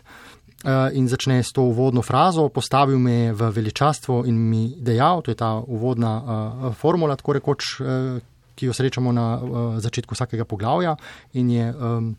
Uh, 0.63 0.87
in 0.95 1.09
začne 1.11 1.41
s 1.43 1.51
to 1.51 1.65
uvodno 1.67 1.99
frazo, 2.01 2.47
postavil 2.47 2.95
me 2.95 3.11
je 3.11 3.31
v 3.35 3.49
veličastvo 3.51 4.21
in 4.31 4.37
mi 4.47 4.61
dejal, 4.79 5.19
to 5.19 5.33
je 5.33 5.35
ta 5.35 5.57
uvodna 5.59 6.13
uh, 6.15 6.69
formula, 6.71 7.17
tako 7.19 7.35
rekoč, 7.35 7.73
uh, 7.83 8.21
ki 8.55 8.69
jo 8.69 8.73
srečamo 8.73 9.11
na 9.11 9.27
uh, 9.35 9.75
začetku 9.83 10.15
vsakega 10.15 10.45
poglavja. 10.45 10.95
In 11.33 11.49
je 11.51 11.67
um, 11.67 12.15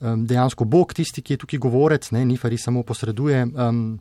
dejansko 0.00 0.64
Bog 0.64 0.94
tisti, 0.94 1.22
ki 1.22 1.32
je 1.32 1.36
tukaj 1.36 1.58
govorec, 1.58 2.10
ne, 2.10 2.24
Nifari 2.24 2.58
samo 2.58 2.82
posreduje 2.82 3.46
um, 3.46 3.98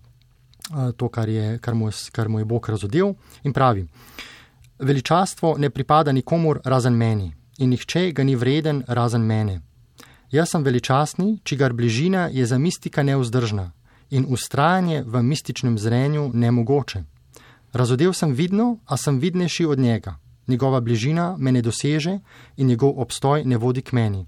to, 0.97 1.09
kar, 1.09 1.29
je, 1.29 1.57
kar, 1.57 1.75
mu 1.75 1.87
je, 1.87 1.93
kar 2.11 2.29
mu 2.29 2.39
je 2.39 2.45
Bog 2.45 2.69
razodel 2.69 3.13
in 3.43 3.53
pravi: 3.53 3.87
Veličastvo 4.79 5.55
ne 5.57 5.69
pripada 5.69 6.11
nikomor 6.11 6.59
razen 6.63 6.93
meni 6.93 7.33
in 7.57 7.69
nihče 7.69 8.11
ga 8.11 8.23
ni 8.23 8.35
vreden 8.35 8.83
razen 8.87 9.21
mene. 9.21 9.61
Jaz 10.31 10.49
sem 10.49 10.63
veličastni, 10.63 11.39
čigar 11.43 11.73
bližina 11.73 12.27
je 12.31 12.45
za 12.45 12.57
mistika 12.57 13.03
neuzdržna 13.03 13.71
in 14.09 14.25
ustrajanje 14.29 15.03
v 15.03 15.21
mističnem 15.23 15.77
zrenju 15.79 16.31
nemogoče. 16.33 17.03
Razodel 17.73 18.13
sem 18.13 18.33
vidno, 18.33 18.77
a 18.85 18.97
sem 18.97 19.19
vidnejši 19.19 19.65
od 19.65 19.79
njega. 19.79 20.15
Njegova 20.47 20.79
bližina 20.79 21.35
me 21.39 21.51
ne 21.51 21.61
doseže 21.61 22.19
in 22.57 22.67
njegov 22.67 22.99
obstoj 23.01 23.45
ne 23.45 23.57
vodi 23.57 23.81
k 23.81 23.91
meni. 23.91 24.25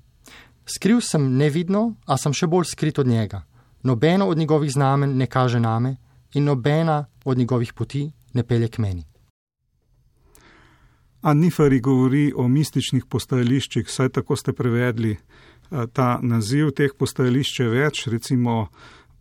Skril 0.67 0.99
sem 1.01 1.23
nevidno, 1.37 1.95
a 2.05 2.17
sem 2.19 2.33
še 2.35 2.47
bolj 2.47 2.67
skrit 2.73 2.99
od 2.99 3.07
njega. 3.07 3.45
Nobeno 3.83 4.27
od 4.27 4.37
njegovih 4.37 4.71
znamen 4.71 5.15
ne 5.17 5.27
kaže 5.27 5.59
name 5.59 5.95
in 6.33 6.43
nobena 6.43 7.05
od 7.25 7.37
njegovih 7.37 7.73
poti 7.73 8.11
ne 8.33 8.43
pelje 8.43 8.67
k 8.67 8.79
meni. 8.83 9.05
Anifari 11.21 11.79
govori 11.79 12.33
o 12.35 12.47
mističnih 12.47 13.05
postajališčih, 13.05 13.87
saj 13.89 14.09
tako 14.09 14.35
ste 14.35 14.53
prevedli 14.53 15.11
eh, 15.15 15.87
ta 15.93 16.19
naziv 16.21 16.73
teh 16.75 16.91
postajališč 16.99 17.59
več, 17.71 18.05
recimo 18.11 18.67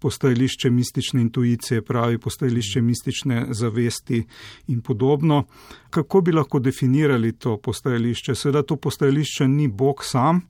postajališče 0.03 0.71
mistične 0.71 1.21
intuicije, 1.21 1.83
pravi 1.83 2.19
postajališče 2.19 2.83
mistične 2.83 3.47
zavesti 3.51 4.25
in 4.67 4.83
podobno. 4.83 5.45
Kako 5.91 6.21
bi 6.21 6.33
lahko 6.33 6.59
definirali 6.59 7.33
to 7.33 7.57
postajališče? 7.57 8.35
Seveda 8.35 8.63
to 8.63 8.77
postajališče 8.77 9.49
ni 9.49 9.69
Bog 9.69 10.05
sam, 10.05 10.43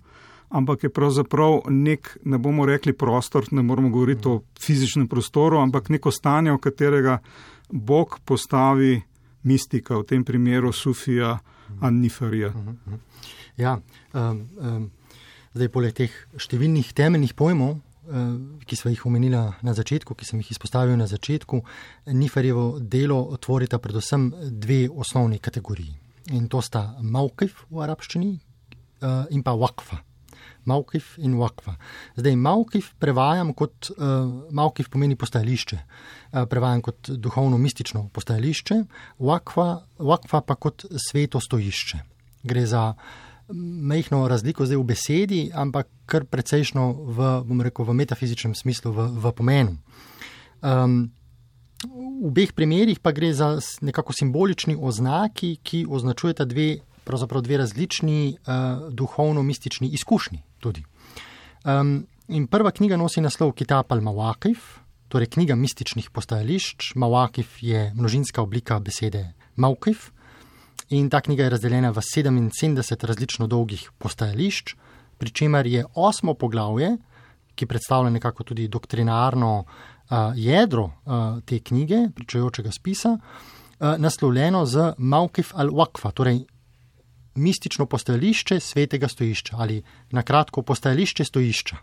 ampak 0.49 0.87
je 0.87 0.91
pravzaprav 0.93 1.61
nek, 1.71 2.19
ne 2.25 2.38
bomo 2.38 2.67
rekli 2.67 2.93
prostor, 2.93 3.47
ne 3.50 3.62
moramo 3.62 3.91
govoriti 3.91 4.29
o 4.29 4.43
fizičnem 4.61 5.09
prostoru, 5.09 5.59
ampak 5.59 5.88
neko 5.88 6.11
stanje, 6.11 6.53
v 6.53 6.59
katerega 6.62 7.19
Bog 7.71 8.21
postavi 8.25 9.00
mistika, 9.43 9.99
v 9.99 10.05
tem 10.07 10.25
primeru 10.25 10.73
Sufija 10.73 11.38
Anniferija. 11.81 12.53
Ja, 13.57 13.79
um, 14.15 14.49
um. 14.61 14.91
Zdaj, 15.57 15.71
poleg 15.73 15.95
teh 15.97 16.12
številnih 16.37 16.91
temeljnih 16.93 17.33
pojmov, 17.33 17.79
ki 18.69 18.76
smo 18.76 18.91
jih 18.93 19.07
omenili 19.09 19.38
na 19.67 19.73
začetku, 19.75 20.15
ki 20.15 20.26
sem 20.29 20.43
jih 20.43 20.50
izpostavil 20.53 20.99
na 20.99 21.07
začetku, 21.11 21.62
Niferjevo 22.15 22.79
delo 22.79 23.19
otvorita 23.35 23.81
predvsem 23.83 24.29
dve 24.50 24.85
osnovni 24.93 25.41
kategoriji. 25.43 25.97
In 26.37 26.47
to 26.53 26.61
sta 26.62 26.99
Maukif 27.00 27.65
v 27.71 27.83
arabščini 27.83 28.31
in 29.31 29.43
pa 29.43 29.57
Wakfa. 29.57 29.99
Maukif 30.67 31.15
in 31.19 31.37
Wakfa. 31.41 31.77
Zdaj, 32.17 32.37
Maukif 32.37 32.93
prevajam 33.03 33.53
kot 33.55 33.91
uh, 33.95 34.27
Maukif 34.51 34.91
pomeni 34.93 35.17
postajališče, 35.17 35.79
uh, 35.79 36.43
prevajam 36.51 36.83
kot 36.87 37.11
duhovno-mistično 37.11 38.09
postajališče, 38.13 38.83
Wakfa, 39.19 39.69
Wakfa 39.99 40.43
pa 40.47 40.59
kot 40.59 40.87
sveto 41.09 41.41
stojišče. 41.41 42.03
Gre 42.47 42.67
za 42.67 42.93
mehko 43.49 44.29
razliko 44.29 44.67
zdaj 44.67 44.77
v 44.77 44.85
besedi, 44.85 45.41
ampak 45.55 45.89
kar 46.07 46.25
precejšno 46.25 46.93
v, 46.93 47.29
rekel, 47.63 47.87
v 47.87 47.95
metafizičnem 47.95 48.55
smislu, 48.55 48.93
v, 48.93 49.07
v 49.23 49.33
pomenu. 49.33 49.77
Um, 50.63 51.13
v 51.85 52.27
obeh 52.33 52.53
primerjih 52.57 52.99
pa 52.99 53.13
gre 53.13 53.31
za 53.37 53.59
nekako 53.81 54.13
simbolični 54.17 54.77
oznaki, 54.81 55.59
ki 55.63 55.87
označujeta 55.89 56.45
dve 56.45 56.81
pravzaprav 57.07 57.43
dve 57.47 57.61
različni 57.63 58.37
uh, 58.37 58.91
duhovno-mistični 58.91 59.89
izkušnji. 59.95 60.43
Um, 60.67 62.07
in 62.29 62.47
prva 62.47 62.71
knjiga 62.71 62.99
nosi 62.99 63.23
naslov 63.23 63.55
Kitab 63.55 63.95
al-Mawakif, 63.95 64.83
torej 65.09 65.31
knjiga 65.31 65.55
mističnih 65.55 66.11
postajališč. 66.11 66.95
Mawakif 66.95 67.63
je 67.63 67.93
množinska 67.95 68.43
oblika 68.43 68.79
besede 68.81 69.33
Mawkif. 69.57 70.11
In 70.89 71.11
ta 71.11 71.21
knjiga 71.21 71.47
je 71.47 71.51
razdeljena 71.51 71.91
v 71.91 72.03
77 72.03 73.07
različno 73.07 73.47
dolgih 73.47 73.91
postajališč, 73.99 74.75
pri 75.19 75.31
čemer 75.31 75.67
je 75.67 75.85
osmo 75.95 76.35
poglavje, 76.35 76.97
ki 77.55 77.67
predstavlja 77.67 78.11
nekako 78.11 78.45
tudi 78.45 78.69
doktrinarno 78.69 79.65
uh, 79.65 80.17
jedro 80.35 80.85
uh, 80.85 81.41
te 81.45 81.59
knjige, 81.59 82.09
pričajočega 82.15 82.71
spisa, 82.71 83.17
uh, 83.17 83.97
naslovljeno 83.99 84.67
z 84.67 84.93
Mawkif 84.99 85.55
al-Wakfa, 85.55 86.13
torej 86.13 86.45
mistično 87.37 87.87
postajališče 87.87 88.61
svetega 88.61 89.09
stojišča 89.09 89.57
ali 89.59 89.83
na 90.11 90.23
kratko 90.23 90.62
postajališče 90.62 91.25
stojišča. 91.25 91.76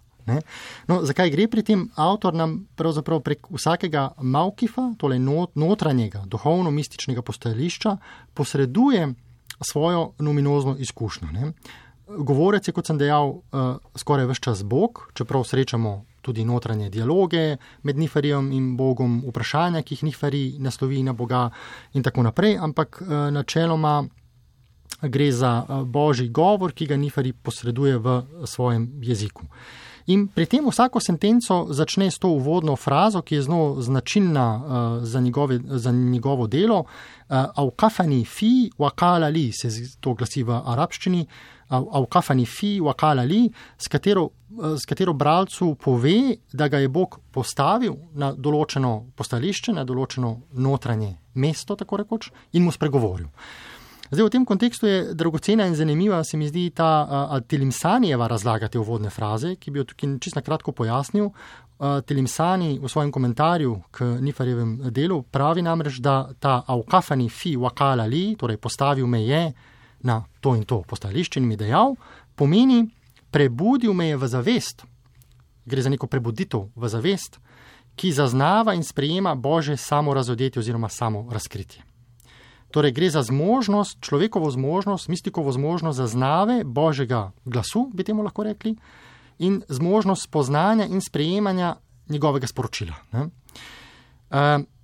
No, 0.88 1.02
zakaj 1.04 1.30
gre 1.34 1.48
pri 1.52 1.64
tem? 1.68 1.88
Avtor 2.00 2.34
nam 2.34 2.64
pravzaprav 2.80 3.20
prek 3.26 3.50
vsakega 3.52 4.14
Maukifa, 4.22 4.94
torej 4.98 5.20
not, 5.20 5.56
notranjega, 5.60 6.24
duhovno-mističnega 6.32 7.22
postajališča, 7.22 7.98
posreduje 8.34 9.10
svojo 9.62 10.14
nominozno 10.20 10.78
izkušnjo. 10.80 11.28
Ne? 11.32 11.52
Govorec 12.08 12.68
je, 12.68 12.74
kot 12.74 12.88
sem 12.88 12.98
dejal, 13.00 13.30
uh, 13.30 13.76
skoraj 13.96 14.28
vse 14.32 14.44
čas 14.44 14.64
Bog, 14.64 15.08
čeprav 15.14 15.44
srečamo 15.48 16.04
tudi 16.24 16.46
notranje 16.46 16.90
dialoge 16.90 17.58
med 17.84 17.98
Niferijem 18.00 18.52
in 18.52 18.78
Bogom, 18.78 19.22
vprašanja, 19.28 19.84
ki 19.84 19.96
jih 19.96 20.04
Niferi 20.08 20.44
naslovi 20.60 21.04
na 21.04 21.14
Boga 21.14 21.50
in 21.94 22.04
tako 22.04 22.24
naprej, 22.24 22.58
ampak 22.58 23.02
uh, 23.02 23.08
načeloma 23.32 24.04
gre 25.08 25.32
za 25.32 25.64
eh, 25.64 25.84
božji 25.86 26.30
govor, 26.30 26.72
ki 26.72 26.86
ga 26.86 26.98
Nifari 26.98 27.34
posreduje 27.34 27.98
v 27.98 28.22
svojem 28.46 28.90
jeziku. 29.02 29.46
In 30.12 30.28
pri 30.28 30.46
tem 30.46 30.66
vsako 30.68 31.00
sentenco 31.00 31.72
začne 31.72 32.12
s 32.12 32.20
to 32.20 32.28
uvodno 32.36 32.76
frazo, 32.76 33.22
ki 33.24 33.36
je 33.36 33.42
zelo 33.42 33.82
značilna 33.82 34.48
uh, 34.56 35.04
za, 35.04 35.20
njegove, 35.20 35.60
za 35.64 35.92
njegovo 35.92 36.48
delo. 36.48 36.84
Avkafani 37.30 38.20
uh, 38.20 38.28
fi, 38.28 38.72
wakala 38.78 39.30
li, 39.32 39.52
se 39.52 39.70
to 40.00 40.14
glasi 40.14 40.44
v 40.44 40.60
arabščini. 40.60 41.26
Avkafani 41.70 42.46
fi, 42.46 42.82
wakala 42.82 43.24
li, 43.24 43.48
s 43.78 43.88
katero, 43.88 44.28
uh, 44.28 44.76
s 44.76 44.86
katero 44.86 45.14
bralcu 45.14 45.76
pove, 45.76 46.36
da 46.52 46.68
ga 46.68 46.84
je 46.84 46.92
Bog 46.92 47.22
postavil 47.32 47.96
na 48.14 48.34
določeno 48.36 49.14
postališče, 49.16 49.72
na 49.72 49.88
določeno 49.88 50.36
notranje 50.52 51.16
mesto, 51.40 51.80
tako 51.80 52.04
rekoč, 52.04 52.28
in 52.52 52.68
mu 52.68 52.76
spregovoril. 52.76 53.32
Uh, 53.32 53.74
Zdaj, 54.14 54.26
v 54.26 54.30
tem 54.30 54.46
kontekstu 54.46 54.86
je 54.86 55.14
dragocena 55.18 55.66
in 55.66 55.76
zanimiva, 55.76 56.24
se 56.24 56.38
mi 56.38 56.46
zdi 56.48 56.70
ta 56.70 57.02
uh, 57.02 57.40
Telimsanijeva 57.48 58.28
razlaga 58.28 58.68
te 58.70 58.78
uvodne 58.78 59.10
fraze, 59.10 59.56
ki 59.56 59.72
bi 59.72 59.80
jo 59.80 59.86
tukaj 59.90 60.20
čisto 60.22 60.42
kratko 60.46 60.72
pojasnil. 60.72 61.32
Uh, 61.34 61.98
Telimsani 62.06 62.78
v 62.78 62.90
svojem 62.90 63.10
komentarju 63.12 63.72
k 63.92 64.06
Nifarjevem 64.22 64.76
delu 64.94 65.24
pravi 65.24 65.64
namreč, 65.66 65.98
da 65.98 66.30
ta 66.40 66.62
avkafani 66.68 67.26
fi 67.30 67.56
wakala 67.58 68.06
li, 68.06 68.36
torej 68.38 68.60
postavil 68.62 69.08
me 69.08 69.24
je 69.26 69.48
na 70.06 70.20
to 70.42 70.54
in 70.56 70.64
to 70.64 70.84
postališče 70.86 71.40
in 71.40 71.48
mi 71.48 71.58
dejal, 71.58 71.96
pomeni 72.36 72.84
prebudil 73.32 73.94
me 73.94 74.12
je 74.12 74.18
v 74.18 74.28
zavest. 74.28 74.86
Gre 75.66 75.82
za 75.82 75.90
neko 75.90 76.08
prebuditev 76.08 76.70
v 76.76 76.90
zavest, 76.90 77.40
ki 77.96 78.14
zaznava 78.14 78.78
in 78.78 78.84
sprejema 78.84 79.34
Bože 79.36 79.78
samo 79.78 80.14
razodetje 80.14 80.60
oziroma 80.60 80.90
samo 80.90 81.26
razkritje. 81.32 81.93
Torej, 82.74 82.92
gre 82.92 83.10
za 83.14 83.22
zmožnost, 83.22 84.02
človekovo 84.02 84.50
zmožnost, 84.50 85.06
mistikovo 85.06 85.52
zmožnost 85.54 85.98
zaznave 85.98 86.64
božjega 86.66 87.32
glasu, 87.46 87.92
bi 87.94 88.02
temu 88.04 88.26
lahko 88.26 88.44
rekli, 88.44 88.74
in 89.38 89.62
zmožnost 89.70 90.26
spoznanja 90.26 90.88
in 90.90 91.02
sprejemanja 91.02 91.76
njegovega 92.10 92.48
sporočila. 92.48 92.96
Ne? 93.14 93.30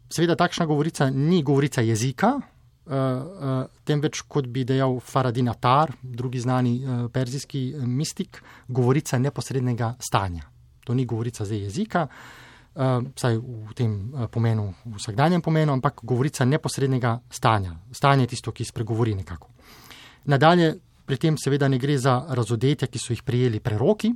Seveda, 0.09 0.35
takšna 0.35 0.65
govorica 0.69 1.09
ni 1.09 1.41
govorica 1.43 1.81
jezika, 1.81 2.35
temveč, 3.85 4.21
kot 4.21 4.47
bi 4.47 4.63
dejal 4.69 4.99
Faradin 4.99 5.49
Atar, 5.49 5.91
drugi 6.01 6.39
znani 6.39 6.81
perzijski 7.13 7.73
mistik, 7.85 8.43
govorica 8.67 9.17
neposrednega 9.17 9.95
stanja. 9.99 10.45
To 10.85 10.93
ni 10.93 11.05
govorica 11.05 11.45
zdaj 11.45 11.63
jezika 11.69 12.07
vsaj 12.79 13.37
v 13.37 13.73
tem 13.75 13.91
pomenu, 14.31 14.69
v 14.85 14.95
vsakdanjem 14.95 15.41
pomenu, 15.43 15.73
ampak 15.75 15.99
govorica 16.03 16.45
neposrednega 16.45 17.17
stanja. 17.29 17.75
Stanje 17.91 18.23
je 18.23 18.31
tisto, 18.35 18.51
ki 18.55 18.65
spregovori 18.65 19.15
nekako. 19.19 19.51
Nadalje, 20.31 20.77
pri 21.05 21.17
tem 21.17 21.37
seveda 21.37 21.67
ne 21.67 21.79
gre 21.81 21.97
za 21.97 22.21
razodetja, 22.29 22.87
ki 22.87 22.99
so 23.01 23.13
jih 23.13 23.23
prijeli 23.25 23.59
preroki, 23.59 24.13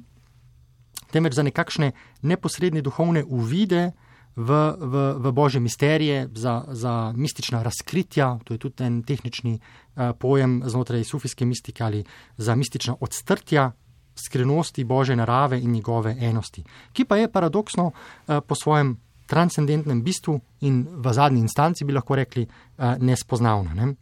temveč 1.11 1.35
za 1.37 1.43
nekakšne 1.43 1.91
neposredne 2.21 2.81
duhovne 2.81 3.23
uvide 3.25 3.91
v, 4.35 4.49
v, 4.77 4.93
v 5.21 5.31
božje 5.31 5.61
misterije, 5.61 6.29
za, 6.33 6.65
za 6.69 7.13
mistična 7.15 7.63
razkritja, 7.63 8.39
to 8.43 8.53
je 8.53 8.61
tudi 8.61 8.83
en 8.83 9.03
tehnični 9.03 9.59
uh, 9.59 10.13
pojem 10.17 10.61
znotraj 10.65 11.03
sufijske 11.03 11.45
mistike 11.45 11.83
ali 11.83 12.03
za 12.37 12.55
mistična 12.55 12.95
odstrtja, 12.99 13.71
skrivnosti 14.15 14.83
Božje 14.83 15.15
narave 15.15 15.59
in 15.59 15.71
njegove 15.71 16.15
enosti, 16.19 16.63
ki 16.93 17.05
pa 17.05 17.17
je 17.17 17.31
paradoksno 17.31 17.91
eh, 17.91 18.41
po 18.41 18.55
svojem 18.55 18.97
transcendentnem 19.27 20.03
bistvu 20.03 20.39
in 20.61 20.87
v 20.89 21.13
zadnji 21.13 21.39
instanci 21.41 21.85
bi 21.85 21.93
lahko 21.93 22.15
rekli 22.15 22.43
eh, 22.43 22.95
nespoznavna. 22.99 23.73
Ne? 23.73 23.95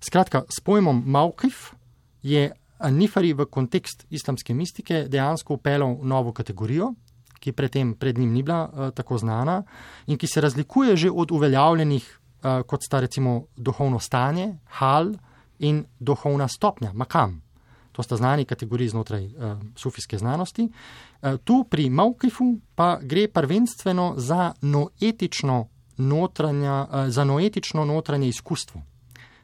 Skratka, 0.00 0.42
s 0.48 0.60
pojmom 0.60 1.02
Maukif 1.06 1.72
je 2.22 2.50
Nifari 2.90 3.32
v 3.32 3.46
kontekst 3.46 4.06
islamske 4.10 4.54
mistike 4.54 5.04
dejansko 5.08 5.54
upeljal 5.54 5.96
novo 6.02 6.32
kategorijo, 6.32 6.94
ki 7.38 7.52
predtem 7.52 7.94
pred 7.94 8.18
njim 8.18 8.32
ni 8.32 8.42
bila 8.42 8.64
uh, 8.66 8.90
tako 8.94 9.18
znana 9.18 9.62
in 10.06 10.18
ki 10.18 10.26
se 10.26 10.40
razlikuje 10.40 10.96
že 10.96 11.10
od 11.10 11.30
uveljavljenih, 11.30 12.18
uh, 12.42 12.66
kot 12.66 12.82
sta 12.82 13.00
recimo 13.00 13.44
duhovno 13.56 13.98
stanje, 13.98 14.58
hal 14.78 15.12
in 15.58 15.84
duhovna 16.00 16.48
stopnja, 16.48 16.92
makam. 16.92 17.42
To 17.92 18.02
sta 18.02 18.16
znani 18.16 18.44
kategoriji 18.44 18.88
znotraj 18.88 19.26
uh, 19.26 19.32
sufijske 19.76 20.18
znanosti. 20.18 20.68
Uh, 21.22 21.36
tu 21.44 21.64
pri 21.70 21.90
Maukifu 21.90 22.58
pa 22.74 22.98
gre 23.02 23.28
prvenstveno 23.28 24.14
za 24.16 24.52
noetično, 24.60 25.68
notranja, 25.96 26.86
uh, 26.90 27.08
za 27.08 27.24
noetično 27.24 27.84
notranje 27.84 28.28
izkustvo, 28.28 28.82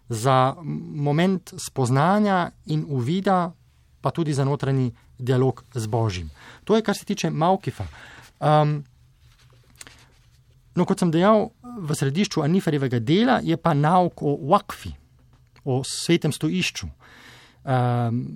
za 0.08 0.54
moment 0.94 1.54
spoznanja 1.56 2.50
in 2.66 2.86
uvida, 2.88 3.52
pa 4.00 4.10
tudi 4.10 4.32
za 4.32 4.44
notranji 4.44 4.92
dialog 5.18 5.64
z 5.74 5.86
Božjim. 5.86 6.30
To 6.64 6.76
je, 6.76 6.82
kar 6.82 6.96
se 6.96 7.04
tiče 7.04 7.30
Maukifa. 7.30 7.86
Um, 8.40 8.84
no, 10.74 10.84
kot 10.84 10.98
sem 10.98 11.10
dejal, 11.10 11.50
v 11.62 11.94
središču 11.94 12.42
Aniferjevega 12.42 12.98
dela 12.98 13.40
je 13.42 13.56
pa 13.56 13.74
nauk 13.74 14.22
o 14.22 14.38
Wakfi, 14.48 14.94
o 15.64 15.82
svetem 15.84 16.32
stoišču 16.32 16.88
um, 17.68 18.26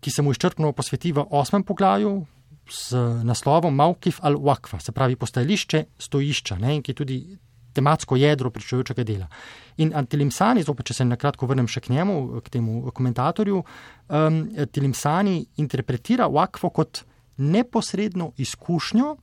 ki 0.00 0.10
se 0.10 0.22
mu 0.22 0.30
izčrpno 0.30 0.72
posveti 0.72 1.12
v 1.12 1.24
osmem 1.30 1.62
poglavju 1.62 2.26
z 2.70 2.98
naslovom 3.24 3.74
Maukif 3.74 4.20
al-Wakfa, 4.20 4.80
se 4.82 4.92
pravi 4.92 5.16
postajališče 5.16 5.84
stojišča, 5.98 6.58
ne, 6.58 6.80
ki 6.82 6.90
je 6.90 6.94
tudi 6.94 7.18
tematsko 7.76 8.16
jedro 8.16 8.50
pričujočega 8.50 9.04
dela. 9.04 9.28
In 9.76 9.92
Antilimsani, 9.94 10.64
zopet, 10.64 10.88
če 10.88 10.94
se 10.96 11.04
na 11.04 11.18
kratko 11.20 11.46
vrnem 11.46 11.68
še 11.68 11.84
k 11.84 11.92
njemu, 11.92 12.40
k 12.40 12.54
temu 12.56 12.90
komentatorju, 12.90 13.62
um, 13.62 14.40
Antilimsani 14.58 15.36
interpretira 15.62 16.26
Wakfo 16.32 16.72
kot 16.72 17.04
neposredno 17.36 18.32
izkušnjo 18.36 19.16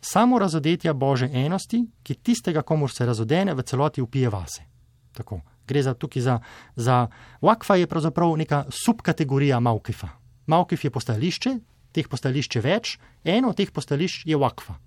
samo 0.00 0.38
razodetja 0.38 0.94
Bože 0.94 1.28
enosti, 1.32 1.82
ki 2.02 2.14
tistega, 2.22 2.62
komur 2.62 2.90
se 2.90 3.06
razodene, 3.06 3.54
v 3.54 3.66
celoti 3.66 4.02
upije 4.02 4.30
vase. 4.30 4.64
Tako 5.12 5.42
gre 5.68 5.82
za 5.82 5.94
tukaj 5.94 6.22
za, 6.22 6.38
za 6.76 7.06
Wakfa, 7.40 7.76
je 7.80 7.86
pravzaprav 7.86 8.36
neka 8.36 8.64
subkategorija 8.70 9.60
Maukifa. 9.60 10.08
Maukif 10.46 10.84
je 10.84 10.90
postajališče, 10.90 11.58
teh 11.92 12.08
postajališč 12.08 12.56
je 12.56 12.62
več, 12.62 12.96
eno 13.24 13.52
od 13.52 13.60
teh 13.60 13.70
postajališč 13.70 14.26
je 14.26 14.38
vakva. 14.38 14.78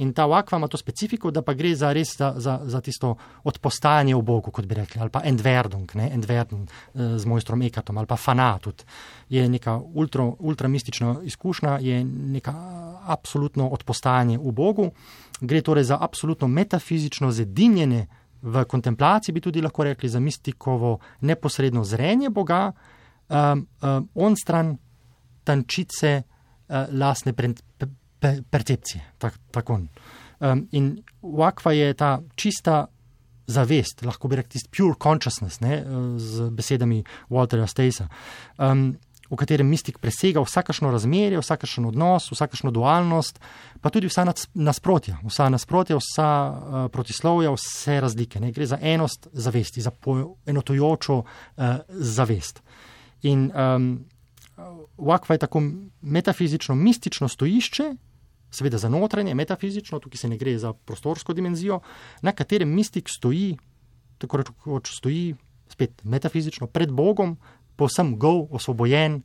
In 0.00 0.14
ta 0.16 0.24
vakva 0.26 0.56
ima 0.56 0.68
to 0.68 0.78
specifiko, 0.80 1.30
da 1.30 1.42
pa 1.44 1.52
gre 1.54 1.74
za 1.76 1.90
res 1.92 2.14
za, 2.16 2.30
za, 2.40 2.54
za 2.64 2.80
tisto 2.80 3.14
odpostajanje 3.44 4.14
v 4.16 4.22
Bogu, 4.24 4.52
kot 4.54 4.64
bi 4.64 4.78
rekli, 4.78 5.00
ali 5.00 5.12
pa 5.12 5.20
endverdung, 5.28 5.92
ne, 5.98 6.06
endverdung 6.14 6.64
eh, 6.64 7.18
z 7.20 7.28
mojstrom 7.28 7.62
Ekatom, 7.68 7.98
ali 8.00 8.08
pa 8.08 8.16
fanatut. 8.16 8.84
Je 9.28 9.44
neka 9.48 9.76
ultra, 9.76 10.24
ultramistična 10.38 11.18
izkušnja, 11.28 11.78
je 11.84 12.00
neka 12.04 12.54
absolutno 13.12 13.68
odpostajanje 13.68 14.38
v 14.38 14.54
Bogu. 14.56 14.88
Gre 15.40 15.60
torej 15.60 15.90
za 15.92 15.98
absolutno 16.00 16.48
metafizično 16.48 17.32
zedinjenje 17.32 18.06
v 18.42 18.64
kontemplaciji, 18.64 19.34
bi 19.34 19.40
tudi 19.40 19.62
lahko 19.62 19.84
rekli, 19.84 20.08
za 20.08 20.20
mistikovo 20.20 20.98
neposredno 21.20 21.84
zrenje 21.84 22.30
Boga, 22.30 22.72
um, 23.28 23.66
um, 23.82 24.08
on 24.14 24.36
stran 24.36 24.76
tančice 25.44 26.22
uh, 26.22 26.86
lastne 26.92 27.32
pre, 27.32 27.52
pe, 28.18 28.36
percepcije. 28.50 29.04
Tak, 29.18 29.38
tako. 29.50 29.80
Um, 30.40 30.66
in 30.72 30.96
vakva 31.22 31.72
je 31.72 31.94
ta 31.94 32.18
čista 32.34 32.86
zavest, 33.50 34.04
lahko 34.06 34.28
bi 34.28 34.38
rekli, 34.38 34.60
pure 34.70 34.94
consciousness, 35.02 35.60
ne, 35.60 35.82
z 36.16 36.50
besedami 36.54 37.02
Walterja 37.30 37.66
Stacea. 37.66 38.08
Um, 38.58 38.94
v 39.30 39.38
katerem 39.38 39.68
mistik 39.70 39.98
presega 40.02 40.42
vsakašno 40.42 40.90
razmerje, 40.90 41.38
vsakašen 41.38 41.86
odnos, 41.86 42.30
vsakašno 42.32 42.72
dualnost, 42.74 43.38
pa 43.80 43.90
tudi 43.90 44.10
vsa 44.10 44.26
nasprotja, 44.54 45.20
vsa 45.22 45.48
nasprotja, 45.48 45.98
vsa 46.00 46.28
uh, 46.50 46.78
protislovja, 46.92 47.54
vse 47.54 48.00
razlike. 48.02 48.40
Ne? 48.42 48.50
Gre 48.52 48.66
za 48.66 48.78
enost 48.82 49.28
zavesti, 49.32 49.80
za 49.80 49.92
enotojočo 50.46 51.22
uh, 51.22 51.64
zavest. 51.88 52.62
In 53.22 53.50
um, 53.54 53.92
Vakva 54.98 55.34
je 55.34 55.38
tako 55.38 55.62
metafizično, 56.02 56.74
mistično 56.74 57.28
stojišče, 57.28 57.84
seveda 58.50 58.78
za 58.78 58.88
notranje, 58.88 59.34
metafizično, 59.34 59.98
tukaj 59.98 60.18
se 60.18 60.28
ne 60.28 60.36
gre 60.36 60.58
za 60.58 60.72
prostorsko 60.72 61.32
dimenzijo, 61.32 61.80
na 62.22 62.32
katerem 62.32 62.68
mistik 62.74 63.08
stoji, 63.08 63.56
tako 64.18 64.42
rekoč 64.42 64.90
stoji, 64.96 65.34
spet 65.68 66.04
metafizično, 66.04 66.66
pred 66.66 66.92
Bogom, 66.92 67.36
povsem 67.80 68.14
gov, 68.20 68.44
osvobojen, 68.56 69.20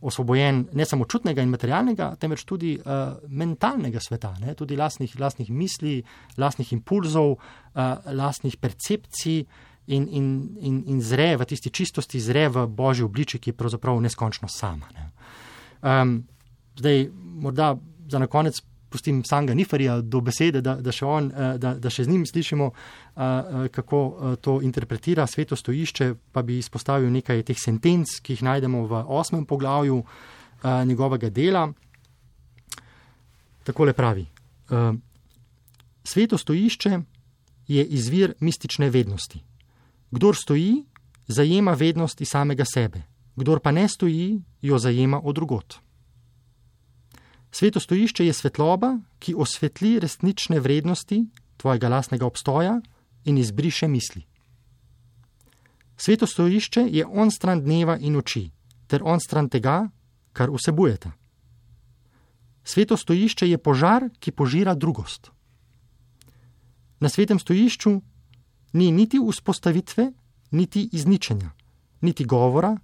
osvobojen 0.00 0.64
ne 0.72 0.86
samo 0.86 1.04
čutnega 1.10 1.42
in 1.42 1.52
materialnega, 1.52 2.12
temveč 2.20 2.44
tudi 2.48 2.76
uh, 2.78 3.18
mentalnega 3.28 4.00
sveta, 4.00 4.32
ne? 4.40 4.54
tudi 4.58 4.78
lastnih, 4.78 5.16
lastnih 5.20 5.50
misli, 5.50 5.98
lastnih 6.38 6.72
impulzov, 6.76 7.34
uh, 7.34 7.82
lastnih 8.16 8.56
percepcij 8.56 9.42
in, 9.88 10.08
in, 10.08 10.30
in, 10.60 10.80
in 10.86 11.02
zre 11.02 11.34
v 11.36 11.48
tisti 11.48 11.72
čistosti, 11.74 12.20
zre 12.20 12.46
v 12.52 12.66
božji 12.68 13.06
obliči, 13.06 13.40
ki 13.42 13.52
je 13.52 13.58
pravzaprav 13.58 14.00
neskončno 14.04 14.48
sama. 14.52 14.90
Ne? 14.94 15.10
Um, 15.82 16.18
zdaj, 16.78 17.08
morda 17.12 17.74
za 18.08 18.18
na 18.18 18.26
konec 18.26 18.60
pustim 18.88 19.22
samega 19.24 19.54
Niferija 19.54 20.00
do 20.00 20.20
besede, 20.20 20.60
da, 20.64 20.76
da, 20.80 20.92
še 20.92 21.06
on, 21.06 21.30
eh, 21.30 21.58
da, 21.60 21.74
da 21.78 21.90
še 21.92 22.04
z 22.04 22.12
njim 22.12 22.24
slišimo, 22.26 22.70
eh, 22.70 23.22
eh, 23.22 23.68
kako 23.74 24.00
to 24.40 24.58
interpretira 24.62 25.26
sveto 25.26 25.56
stojišče, 25.56 26.14
pa 26.32 26.42
bi 26.42 26.58
izpostavil 26.58 27.10
nekaj 27.12 27.44
teh 27.50 27.58
sentenc, 27.58 28.18
ki 28.22 28.36
jih 28.36 28.44
najdemo 28.48 28.86
v 28.86 29.04
osmem 29.06 29.44
poglavju 29.46 30.02
njegovega 30.58 31.28
dela. 31.30 31.68
Takole 33.62 33.92
pravi. 33.94 34.24
Sveto 36.02 36.38
stojišče 36.38 36.98
je 37.68 37.84
izvir 37.84 38.34
mistične 38.40 38.88
vednosti. 38.90 39.38
Kdor 40.10 40.36
stoji, 40.36 40.82
zajema 41.28 41.76
vednost 41.78 42.20
iz 42.20 42.32
samega 42.34 42.64
sebe, 42.64 43.04
kdor 43.36 43.60
pa 43.60 43.70
ne 43.70 43.86
stoji, 43.88 44.40
jo 44.62 44.78
zajema 44.78 45.20
od 45.22 45.34
drugot. 45.34 45.78
Sveto 47.58 47.80
stojišče 47.80 48.26
je 48.26 48.32
svetloba, 48.32 49.00
ki 49.18 49.34
osvetli 49.34 49.98
resnične 49.98 50.60
vrednosti 50.60 51.24
tvojega 51.56 51.88
lastnega 51.88 52.26
obstoja 52.26 52.76
in 53.24 53.38
izbriše 53.38 53.88
misli. 53.88 54.22
Sveto 55.96 56.26
stojišče 56.26 56.86
je 56.86 57.06
on 57.06 57.30
stran 57.30 57.64
dneva 57.64 57.98
in 57.98 58.16
oči, 58.16 58.44
ter 58.86 59.02
on 59.04 59.18
stran 59.20 59.48
tega, 59.48 59.88
kar 60.32 60.54
vsebujete. 60.54 61.10
Sveto 62.64 62.96
stojišče 62.96 63.50
je 63.50 63.58
požar, 63.58 64.06
ki 64.20 64.30
požira 64.30 64.74
drugost. 64.74 65.30
Na 67.00 67.08
svetem 67.08 67.38
stojišču 67.38 68.00
ni 68.72 68.92
niti 68.92 69.18
vzpostavitve, 69.18 70.12
niti 70.50 70.88
izničenja, 70.92 71.50
niti 72.00 72.24
govora, 72.24 72.76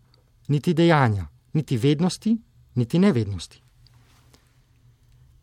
niti 0.48 0.74
dejanja, 0.74 1.28
niti 1.52 1.76
vednosti, 1.76 2.38
niti 2.74 2.98
nevednosti. 2.98 3.63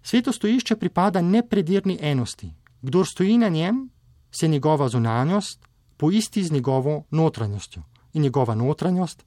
Sveto 0.03 0.31
stojišče 0.31 0.75
pripada 0.75 1.21
nepredirni 1.21 1.97
enosti. 2.01 2.53
Kdor 2.81 3.07
stoji 3.07 3.37
na 3.37 3.49
njem, 3.49 3.89
se 4.31 4.47
njegova 4.47 4.87
zunanjost 4.89 5.67
poisti 5.97 6.43
z 6.43 6.51
njegovo 6.51 7.03
notranjostjo 7.11 7.83
in 8.13 8.21
njegova 8.21 8.55
notranjost 8.55 9.25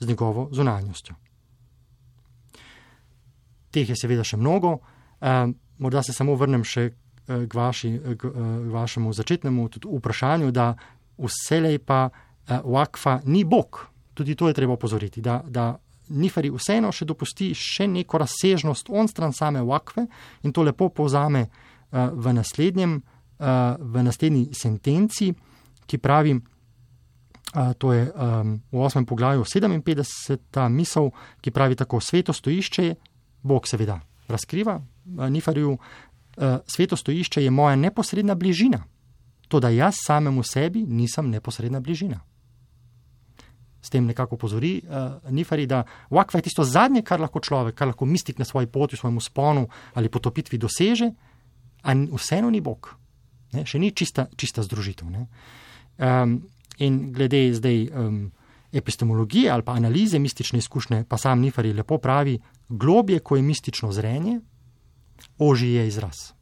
z 0.00 0.08
njegovo 0.08 0.48
zunanjostjo. 0.52 1.14
Teh 3.70 3.88
je 3.88 3.96
seveda 3.96 4.24
še 4.24 4.36
mnogo, 4.36 4.78
eh, 5.20 5.46
morda 5.78 6.02
se 6.02 6.12
samo 6.12 6.34
vrnem 6.34 6.64
še 6.64 6.82
eh, 6.84 7.46
k, 7.46 7.54
vaši, 7.54 7.92
k, 7.98 8.10
eh, 8.10 8.40
k 8.66 8.72
vašemu 8.72 9.12
začetnemu 9.12 9.68
vprašanju, 9.84 10.50
da 10.50 10.74
vselej 11.18 11.78
pa 11.78 12.08
eh, 12.10 12.60
Wakfa 12.64 13.20
ni 13.24 13.44
Bog. 13.44 13.86
Tudi 14.14 14.34
to 14.34 14.48
je 14.48 14.54
treba 14.54 14.74
opozoriti, 14.74 15.20
da, 15.20 15.40
da 15.46 15.78
Nifari 16.10 16.50
vseeno 16.50 16.90
še 16.92 17.06
dopusti 17.06 17.50
še 17.54 17.86
neko 17.90 18.18
razsežnost 18.18 18.90
on 18.90 19.08
stran 19.08 19.32
same 19.32 19.62
vakve 19.62 20.06
in 20.42 20.52
to 20.52 20.64
lepo 20.66 20.88
povzame 20.88 21.44
uh, 21.46 22.10
v, 22.12 22.34
naslednjem, 22.34 22.96
uh, 22.98 23.46
v 23.78 24.04
naslednji 24.06 24.48
sentenci, 24.54 25.30
ki 25.86 25.98
pravi, 25.98 26.36
uh, 26.36 27.72
to 27.78 27.92
je 27.94 28.06
um, 28.10 28.56
v 28.72 28.82
osmem 28.82 29.06
poglavju 29.06 29.46
57. 29.46 30.68
misel, 30.68 31.10
ki 31.40 31.50
pravi 31.50 31.78
tako: 31.78 32.00
sveto 32.00 32.32
stojišče 32.32 32.84
je, 32.84 32.96
Bog 33.42 33.68
seveda 33.68 34.00
razkriva 34.28 34.76
uh, 34.76 35.28
Nifarju, 35.30 35.76
uh, 35.76 36.58
sveto 36.66 36.96
stojišče 36.96 37.44
je 37.44 37.50
moja 37.50 37.76
neposredna 37.76 38.34
bližina. 38.34 38.84
To, 39.50 39.58
da 39.58 39.68
jaz 39.74 39.98
samemu 40.06 40.42
sebi 40.46 40.84
nisem 40.86 41.30
neposredna 41.30 41.80
bližina 41.80 42.20
s 43.82 43.90
tem 43.90 44.06
nekako 44.06 44.36
pozori 44.36 44.80
uh, 44.84 45.32
Nifari, 45.32 45.66
da 45.66 45.82
vakva 46.10 46.38
je 46.38 46.48
tisto 46.48 46.64
zadnje, 46.64 47.02
kar 47.02 47.20
lahko 47.20 47.40
človek, 47.40 47.74
kar 47.74 47.88
lahko 47.88 48.06
mistik 48.06 48.38
na 48.38 48.44
svoji 48.44 48.66
poti, 48.66 48.96
v 48.96 49.00
svojem 49.00 49.20
sponu 49.20 49.68
ali 49.94 50.08
potopitvi 50.08 50.58
doseže, 50.58 51.10
a 51.82 51.94
vseeno 51.94 52.50
ni 52.50 52.60
Bog. 52.60 52.90
Ne? 53.52 53.64
Še 53.66 53.80
ni 53.80 53.90
čista, 53.96 54.28
čista 54.36 54.62
združitev. 54.62 55.08
Um, 55.08 56.36
in 56.78 57.12
glede 57.12 57.54
zdaj 57.56 57.88
um, 57.88 58.30
epistemologije 58.72 59.50
ali 59.50 59.64
pa 59.64 59.72
analize 59.72 60.18
mistične 60.18 60.58
izkušnje, 60.58 61.04
pa 61.08 61.18
sam 61.18 61.40
Nifari 61.40 61.72
lepo 61.72 61.98
pravi, 61.98 62.38
globje, 62.68 63.18
ko 63.20 63.36
je 63.36 63.42
mistično 63.42 63.92
zrenje, 63.92 64.40
oži 65.38 65.72
je 65.72 65.88
izraz. 65.88 66.32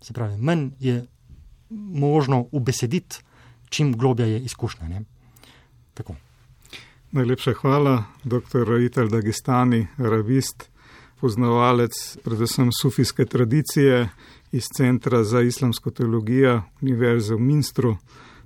Se 0.00 0.12
pravi, 0.12 0.36
manj 0.36 0.70
je 0.80 1.06
možno 1.70 2.46
ubesediti, 2.52 3.20
čim 3.68 3.92
globja 3.96 4.26
je 4.26 4.40
izkušnja. 4.40 4.88
Ne? 4.88 5.04
Tako. 5.94 6.16
Najlepša 7.12 7.52
hvala, 7.60 8.04
dr. 8.24 8.64
Raitel 8.64 9.08
Dagestani, 9.08 9.86
ravist, 9.98 10.70
poznavalec 11.20 11.92
predvsem 12.24 12.70
sufijske 12.72 13.24
tradicije 13.24 14.08
iz 14.52 14.64
Centra 14.76 15.24
za 15.24 15.40
islamsko 15.40 15.90
teologijo 15.90 16.62
Univerze 16.80 17.34
v 17.34 17.38
Minstru. 17.38 17.96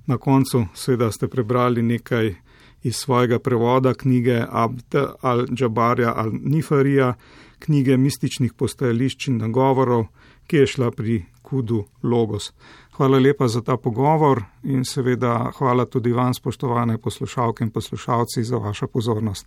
Na 0.07 0.19
koncu 0.19 0.67
seveda 0.75 1.13
ste 1.13 1.29
prebrali 1.29 1.83
nekaj 1.83 2.35
iz 2.83 2.97
svojega 2.97 3.39
prevoda 3.39 3.95
knjige 3.95 4.43
Abd 4.51 4.95
al-Džabarja 5.23 6.15
al-Nifarija, 6.17 7.15
knjige 7.59 7.97
mističnih 7.97 8.53
postajališč 8.53 9.29
in 9.29 9.39
nagovorov, 9.39 10.09
ki 10.47 10.57
je 10.57 10.67
šla 10.67 10.91
pri 10.91 11.25
Kudu 11.43 11.85
Logos. 12.03 12.53
Hvala 12.97 13.19
lepa 13.19 13.49
za 13.49 13.61
ta 13.61 13.77
pogovor 13.77 14.43
in 14.65 14.85
seveda 14.85 15.51
hvala 15.59 15.85
tudi 15.85 16.13
vam, 16.13 16.35
spoštovane 16.35 16.99
poslušalke 16.99 17.65
in 17.65 17.71
poslušalci, 17.71 18.45
za 18.45 18.57
vašo 18.57 18.87
pozornost. 18.87 19.47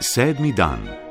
Sedmi 0.00 0.52
dan. 0.52 1.05